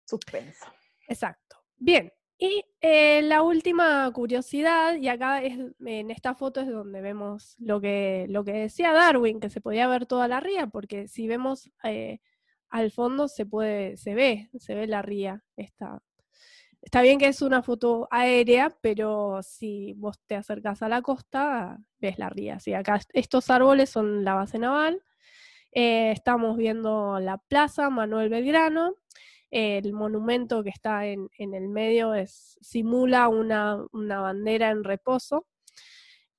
[0.05, 0.65] Suspenso.
[1.07, 1.57] Exacto.
[1.75, 7.55] Bien, y eh, la última curiosidad, y acá es, en esta foto es donde vemos
[7.57, 11.27] lo que, lo que decía Darwin, que se podía ver toda la ría, porque si
[11.27, 12.19] vemos eh,
[12.69, 15.43] al fondo se puede, se ve, se ve la ría.
[15.55, 16.03] Está,
[16.87, 21.77] está bien que es una foto aérea, pero si vos te acercas a la costa,
[21.99, 22.61] ves la ría.
[22.61, 25.03] Sí, acá estos árboles son la base naval.
[25.73, 28.95] Eh, estamos viendo la plaza Manuel Belgrano
[29.51, 35.45] el monumento que está en, el medio simula una, bandera en reposo.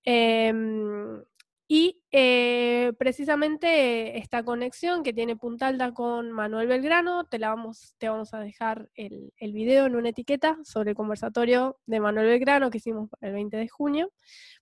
[0.05, 1.23] Em,
[1.71, 7.95] y eh, precisamente esta conexión que tiene Punta Alta con Manuel Belgrano, te, la vamos,
[7.99, 12.71] te vamos a dejar el, video en una etiqueta sobre el conversatorio de Manuel Belgrano
[12.71, 14.11] que hicimos el 20 de junio,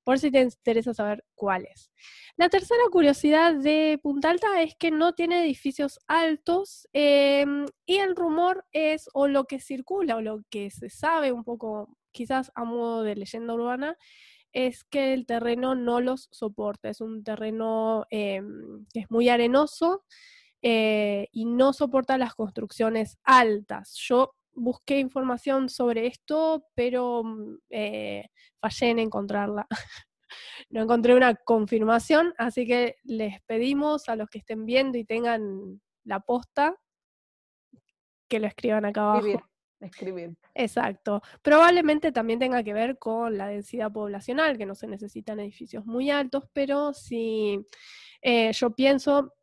[0.03, 1.93] por si te interesa saber cuál es.
[2.37, 8.17] La tercera curiosidad de Punta Alta es que no tiene edificios altos em, y el
[8.17, 12.65] rumor es, o lo que circula, o lo que se sabe un poco, quizás a
[12.65, 13.97] modo de leyenda urbana,
[14.57, 16.89] es que el terreno no los soporta.
[16.89, 20.03] Es un terreno em, que es muy arenoso
[20.63, 23.95] eh, y no soporta las construcciones altas.
[24.09, 29.67] Yo busqué información sobre esto, pero mm, eh, fallé en encontrarla.
[30.71, 35.83] no encontré una confirmación, así que les pedimos a los que estén viendo y tengan
[36.05, 36.75] la posta
[38.27, 39.47] que lo escriban acá abajo
[39.81, 40.35] escribir.
[40.55, 41.23] Exacto.
[41.43, 46.11] Probablemente también tenga que ver con la densidad poblacional, que no se necesitan edificios muy
[46.11, 47.61] altos, pero si
[48.23, 49.35] eh, yo pienso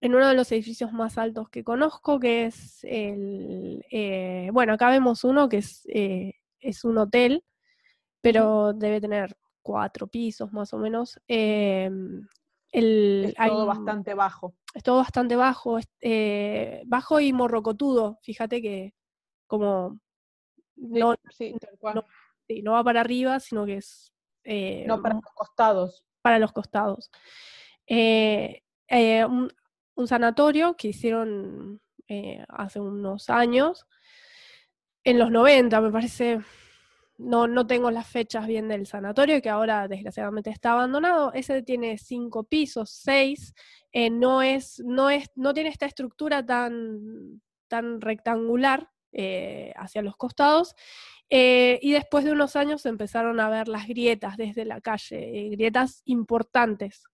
[0.00, 4.90] en uno de los edificios más altos que conozco, que es el, eh, bueno, acá
[4.90, 7.44] vemos uno que es, eh, es un hotel,
[8.20, 11.18] pero debe tener cuatro pisos más o menos.
[11.26, 12.26] Em,
[12.72, 14.54] el, es todo bastante bajo.
[14.74, 15.78] Es todo bastante bajo,
[16.84, 18.18] bajo y morrocotudo.
[18.22, 18.94] Fíjate que
[19.46, 20.00] como
[20.76, 21.14] no,
[22.62, 24.12] no, va para arriba, sino que es...
[24.44, 26.04] Eh, no, para los costados.
[26.22, 27.10] Para los costados.
[27.86, 29.50] Eh, eh, un,
[30.06, 31.80] sanatorio que hicieron
[32.48, 33.86] hace unos años,
[35.02, 36.40] en los 90 me parece,
[37.18, 41.32] no, no tengo las fechas bien del sanatorio, que ahora desgraciadamente está abandonado.
[41.32, 43.54] Ese tiene cinco pisos, seis,
[44.12, 50.76] no, es, no, es, no tiene esta estructura tan, tan rectangular eh, hacia los costados.
[51.30, 55.48] Eh, y después de unos años empezaron a ver las grietas desde la calle, eh,
[55.48, 57.04] grietas importantes.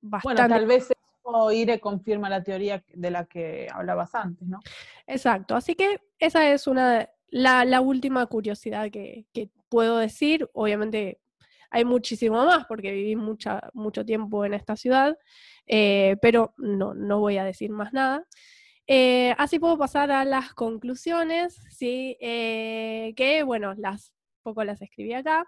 [0.00, 4.60] Bueno, tal vez eso Ire confirma la teoría de la que hablabas antes, ¿no?
[5.06, 10.48] Exacto, así que esa es una la, la última curiosidad que, que, puedo decir.
[10.54, 11.20] Obviamente
[11.68, 15.18] hay muchísimo más porque viví mucha, mucho tiempo en esta ciudad,
[15.66, 18.26] pero no, no voy a decir más nada.
[18.86, 22.16] Eh, así puedo pasar a las conclusiones, ¿sí?
[22.20, 24.12] Eh, que, bueno, las
[24.42, 25.46] poco las escribí acá,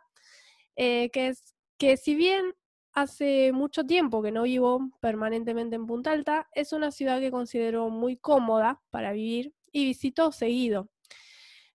[0.76, 2.54] eh, que es que si bien
[2.92, 7.90] hace mucho tiempo que no vivo permanentemente en Punta Alta, es una ciudad que considero
[7.90, 10.88] muy cómoda para vivir y visito seguido.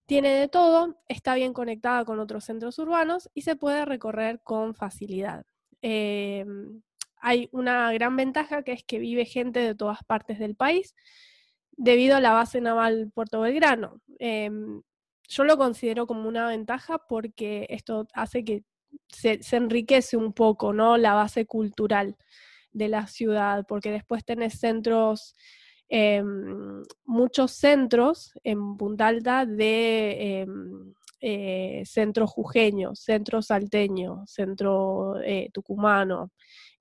[0.05, 4.75] Tiene de todo, está bien conectada con otros centros urbanos y se puede recorrer con
[4.75, 5.45] facilidad.
[7.21, 10.95] hay una gran ventaja que es que vive gente de todas partes del país,
[11.79, 14.01] debido a la base naval Puerto Belgrano.
[14.19, 14.81] Em,
[15.29, 18.63] yo lo considero como una ventaja porque esto hace que
[19.07, 20.97] se, enriquece un poco, ¿no?
[20.97, 22.17] La base cultural
[22.73, 25.35] de la ciudad, porque después tenés centros,
[25.87, 35.49] em, muchos centros en Punta Alta de, em, eh, centro jujeño, centro salteño, centro eh,
[35.53, 36.31] tucumano.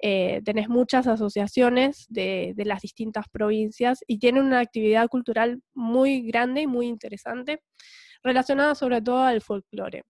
[0.01, 6.63] Eh, tenés muchas asociaciones de, las distintas provincias y tienen una actividad cultural muy grande
[6.63, 7.63] y muy interesante,
[8.23, 10.05] relacionada sobre todo al folclore.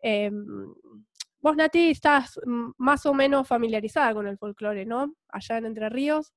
[0.00, 0.72] Em,
[1.40, 2.40] vos, Nati, estás
[2.78, 5.14] más o menos familiarizada con el folclore, ¿no?
[5.28, 6.32] Allá en Entre Ríos.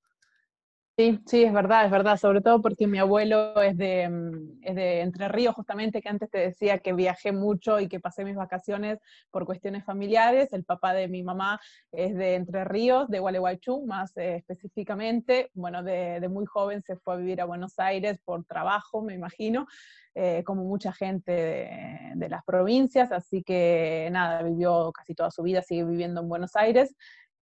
[0.97, 4.75] Sí, sí, es verdad, es verdad, sobre todo porque mi abuelo es de, mm, es
[4.75, 8.35] de Entre Ríos, justamente que antes te decía que viajé mucho y que pasé mis
[8.35, 8.99] vacaciones
[9.31, 10.51] por cuestiones familiares.
[10.53, 11.59] El papá de mi mamá
[11.91, 15.49] es de Entre Ríos, de Gualeguaychú, más eh, específicamente.
[15.53, 19.15] Bueno, de, de, muy joven se fue a vivir a Buenos Aires por trabajo, me
[19.15, 19.67] imagino,
[20.13, 25.41] eh, como mucha gente de, de las provincias, así que nada, vivió casi toda su
[25.41, 26.95] vida, sigue viviendo en Buenos Aires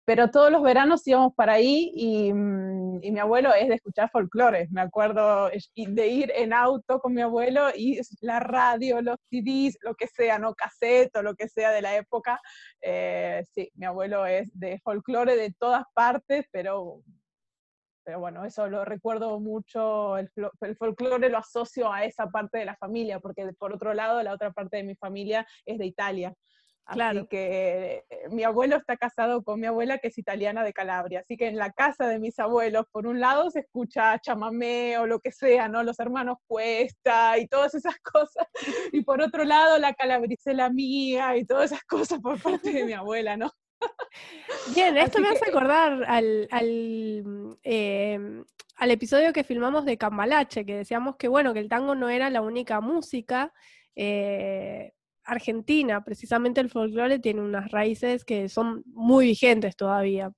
[0.10, 4.10] pero todos los veranos íbamos para ahí y, mm, y, mi abuelo es de escuchar
[4.10, 4.68] folclore.
[4.72, 9.94] Me acuerdo de ir en auto con mi abuelo y la radio, los CDs, lo
[9.94, 12.42] que sea, no cassette o lo que sea de la época.
[12.82, 17.04] Eh, sí, mi abuelo es de folclore de todas partes, pero,
[18.04, 20.18] pero bueno, eso lo recuerdo mucho.
[20.18, 20.32] El,
[20.62, 24.34] el folclore lo asocio a esa parte de la familia, porque por otro lado, la
[24.34, 26.34] otra parte de mi familia es de Italia.
[26.92, 27.20] Claro.
[27.20, 31.22] Así que eh, mi abuelo está casado con mi abuela que es italiana de Calabria.
[31.22, 35.06] Así que en la casa de mis abuelos, por un lado se escucha chamamé o
[35.06, 35.84] lo que sea, ¿no?
[35.84, 38.48] Los hermanos Cuesta y todas esas cosas.
[38.92, 42.94] Y por otro lado la calabricela mía y todas esas cosas por parte de mi
[42.94, 43.52] abuela, ¿no?
[44.76, 48.44] Bien, esto me hace acordar al, al, eh,
[48.76, 52.30] al episodio que filmamos de Cambalache, que decíamos que bueno, que el tango no era
[52.30, 53.54] la única música.
[53.96, 54.94] Eh,
[55.32, 60.32] Argentina, precisamente el folclore tiene unas raíces que son muy vigentes todavía.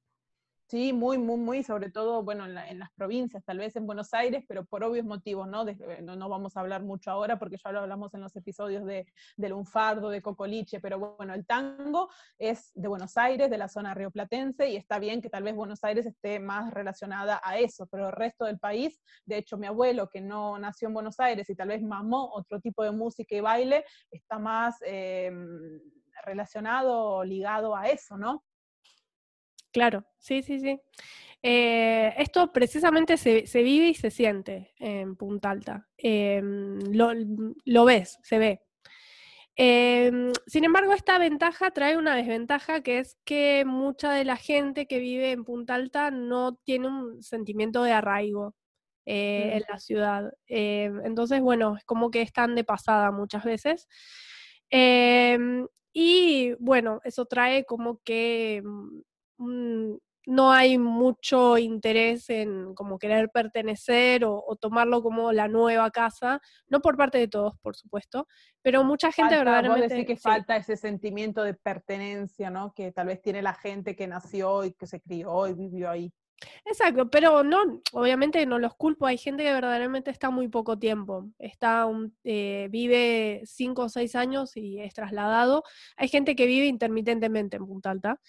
[0.71, 4.45] Sí, muy, muy, muy, sobre todo, bueno, en, las provincias, tal vez en Buenos Aires,
[4.47, 5.65] pero por obvios motivos, ¿no?
[5.65, 9.05] no, no, vamos a hablar mucho ahora porque ya lo hablamos en los episodios de,
[9.35, 12.07] de Lunfardo, de Cocoliche, pero bueno, el tango
[12.37, 15.83] es de Buenos Aires, de la zona rioplatense, y está bien que tal vez Buenos
[15.83, 20.07] Aires esté más relacionada a eso, pero el resto del país, de hecho mi abuelo,
[20.07, 23.41] que no nació en Buenos Aires y tal vez mamó otro tipo de música y
[23.41, 25.33] baile, está más eh,
[26.23, 28.45] relacionado, ligado a eso, ¿no?
[29.71, 30.79] Claro, sí, sí, sí.
[31.43, 35.87] Eh, esto precisamente se, vive y se siente en Punta Alta.
[35.97, 38.61] Em, lo, ves, se ve.
[39.55, 44.87] Em, sin embargo, esta ventaja trae una desventaja que es que mucha de la gente
[44.87, 48.55] que vive en Punta Alta no tiene un sentimiento de arraigo
[49.05, 50.31] eh, en la ciudad.
[50.47, 53.87] Em, entonces, bueno, es como que están de pasada muchas veces.
[55.93, 58.63] y bueno, eso trae como que
[59.41, 66.39] mm, no hay mucho interés en como querer pertenecer o, tomarlo como la nueva casa,
[66.67, 68.27] no por parte de todos, por supuesto,
[68.61, 69.81] pero mucha gente verdaderamente...
[69.81, 72.73] Vos decís que falta ese sentimiento de pertenencia, ¿no?
[72.73, 76.13] Que tal vez tiene la gente que nació y que se crió y vivió ahí.
[76.65, 81.29] Exacto, pero no, obviamente no los culpo, hay gente que verdaderamente está muy poco tiempo,
[81.37, 81.87] está
[82.23, 85.63] eh, vive cinco o seis años y es trasladado,
[85.97, 88.19] hay gente que vive intermitentemente en Punta Alta,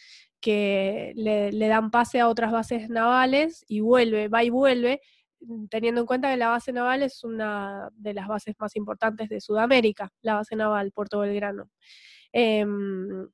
[0.42, 5.00] que le, dan pase a otras bases navales y vuelve, va y vuelve,
[5.40, 9.28] mm, teniendo en cuenta que la base naval es una de las bases más importantes
[9.28, 11.70] de Sudamérica, la base naval Puerto Belgrano.
[12.32, 13.28] Em,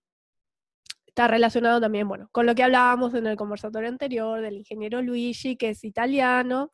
[1.07, 5.57] está relacionado también, bueno, con lo que hablábamos en el conversatorio anterior del ingeniero Luigi,
[5.57, 6.73] que es italiano,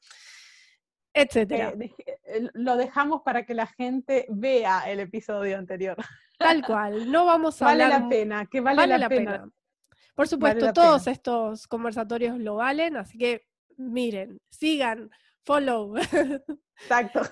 [1.15, 1.75] etcétera.
[1.81, 1.95] Eh,
[2.27, 5.97] eh, lo dejamos para que la gente vea el episodio anterior.
[6.39, 9.49] Tal cual, no vamos a vale la pena, que vale, la, pena.
[10.15, 13.47] Por supuesto, todos estos conversatorios lo valen, así que
[13.77, 15.11] miren, sigan,
[15.45, 15.97] follow.
[16.81, 17.23] Exacto.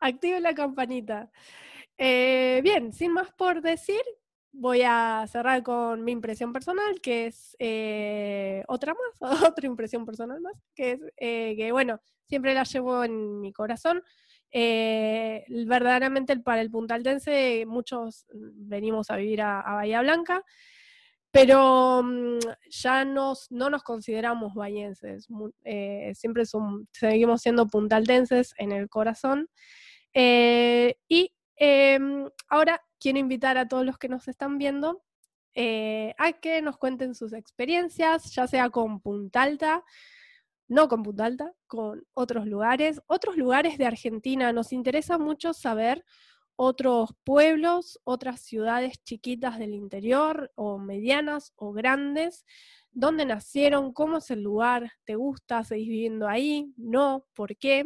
[0.00, 1.30] Activen la campanita.
[1.98, 4.00] Eh, bien, sin más por decir,
[4.52, 9.20] voy a cerrar con mi impresión personal, que es eh, otra más,
[9.52, 14.02] otra impresión personal más, que es eh, que, bueno, siempre la llevo en mi corazón.
[14.52, 20.42] verdaderamente para el puntaltense muchos venimos a vivir a Bahía Blanca
[21.36, 22.38] pero mm,
[22.70, 25.28] ya nos, no nos consideramos bayenses,
[25.64, 26.44] eh, siempre
[26.92, 29.50] seguimos siendo puntaldenses en el corazón.
[30.14, 35.02] Eh, y em, ahora quiero invitar a todos los que nos están viendo
[35.54, 39.84] eh, a que nos cuenten sus experiencias, ya sea con Punta Alta,
[40.68, 44.54] no con Punta Alta, con otros lugares, otros lugares de Argentina.
[44.54, 46.02] Nos interesa mucho saber
[46.56, 52.44] otros pueblos, otras ciudades chiquitas del interior o medianas o grandes,
[52.92, 57.84] dónde nacieron, cómo es el lugar, te gusta, seguís viviendo ahí, no, por qué.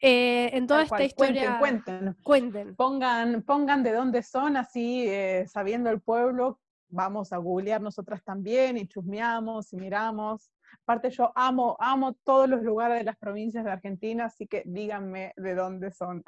[0.00, 1.58] eh, en toda esta historia.
[1.58, 7.80] Cuenten, cuenten, Pongan, pongan de dónde son, así eh, sabiendo el pueblo, vamos a googlear
[7.80, 10.50] nosotras también y chusmeamos y miramos.
[10.82, 15.32] Aparte yo amo, amo todos los lugares de las provincias de Argentina, así que díganme
[15.36, 16.22] de dónde son.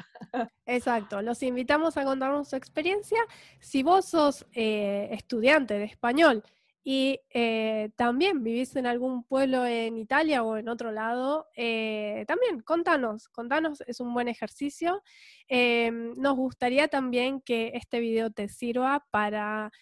[0.67, 3.19] Exacto, los invitamos a contarnos su experiencia.
[3.61, 6.43] Si vos sos eh, estudiante de español
[6.83, 12.61] y eh, también vivís en algún pueblo en Italia o en otro lado, eh, también
[12.61, 15.03] contanos, contanos, es un buen ejercicio.
[15.49, 19.73] nos gustaría también que este video te sirva para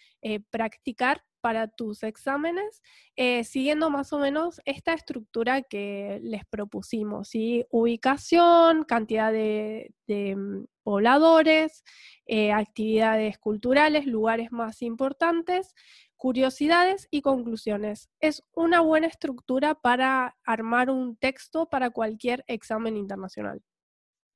[0.51, 2.81] practicar para tus exámenes,
[3.17, 7.33] eh, siguiendo más o menos esta estructura que les propusimos,
[7.69, 11.85] ubicación, cantidad de, mm, pobladores,
[12.25, 15.75] eh, actividades culturales, lugares más importantes,
[16.17, 18.09] curiosidades y conclusiones.
[18.21, 23.61] Es una buena estructura para armar un texto para cualquier examen internacional.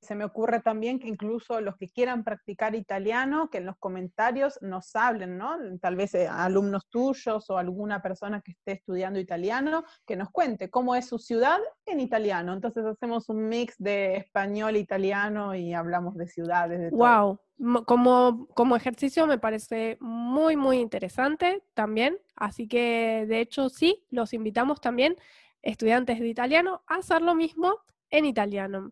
[0.01, 4.57] Se me ocurre también que incluso los que quieran practicar italiano, que en los comentarios
[4.61, 5.57] nos hablen, ¿no?
[5.81, 10.69] Tal vez eh, alumnos tuyos o alguna persona que esté estudiando italiano, que nos cuente
[10.69, 12.53] cómo es su ciudad en italiano.
[12.53, 16.79] Entonces hacemos un mix de español italiano y hablamos de ciudades.
[16.79, 17.39] De wow.
[17.85, 22.17] Como, como ejercicio me parece muy, muy interesante también.
[22.37, 25.17] Así que, de hecho, sí, los invitamos también,
[25.61, 27.75] estudiantes de italiano, a hacer lo mismo
[28.09, 28.91] en italiano.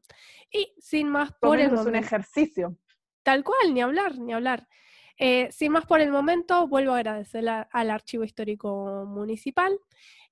[0.52, 1.90] Y sin más por el momento.
[1.90, 2.78] un ejercicio.
[3.24, 4.68] Tal cual, ni hablar, ni hablar.
[5.20, 9.78] Eh, sin más por el momento, vuelvo a agradecer al Archivo Histórico Municipal.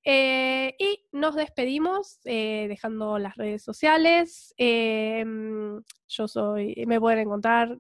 [0.07, 4.53] Eh, y nos despedimos eh, dejando las redes sociales.
[4.57, 7.79] yo soy, me pueden encontrar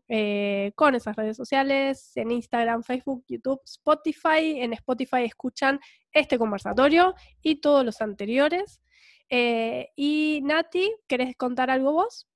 [0.75, 4.59] con esas redes sociales en Instagram, Facebook, YouTube, Spotify.
[4.59, 5.79] En Spotify escuchan
[6.11, 8.81] este conversatorio y todos los anteriores.
[9.29, 12.27] Eh, y Nati, ¿querés contar algo vos?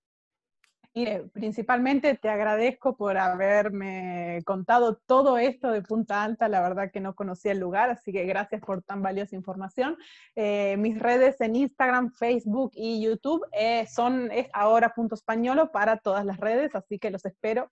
[0.95, 6.99] Mire, principalmente te agradezco por haberme contado todo esto de Punta Alta, la verdad que
[6.99, 9.97] no conocía el lugar, así que gracias por tan valiosa información.
[10.35, 15.97] Eh, mis redes en Instagram, Facebook y YouTube eh, son es ahora punto españolo para
[15.97, 17.71] todas las redes, así que los espero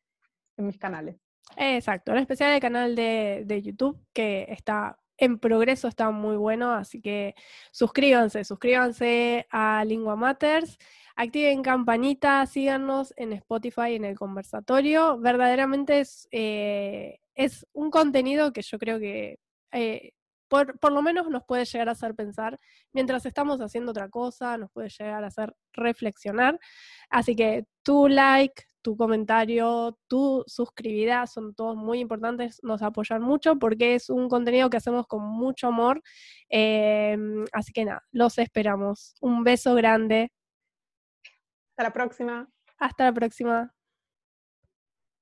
[0.55, 1.18] en mis canales.
[1.55, 6.74] Exacto, en especial el canal de, de YouTube que está en progreso, está muy bueno,
[6.74, 7.36] así que
[7.72, 10.78] suscríbanse, suscríbanse a Lingua Matters,
[11.15, 15.18] activen campanita, síganos en Spotify en el conversatorio.
[15.18, 19.39] Verdaderamente es, eh, es un contenido que yo creo que
[19.72, 20.11] eh,
[20.47, 22.57] por, por, lo menos nos puede llegar a hacer pensar
[22.93, 26.59] mientras estamos haciendo otra cosa, nos puede llegar a hacer reflexionar.
[27.09, 33.58] Así que tu like, tu comentario, tu suscribida, son todos muy importantes, nos apoyan mucho
[33.58, 36.02] porque es un contenido que hacemos con mucho amor.
[36.48, 39.18] Em, así que nada, los esperamos.
[39.20, 40.32] Un beso grande.
[41.72, 42.50] Hasta la próxima.
[42.80, 43.77] Hasta la próxima.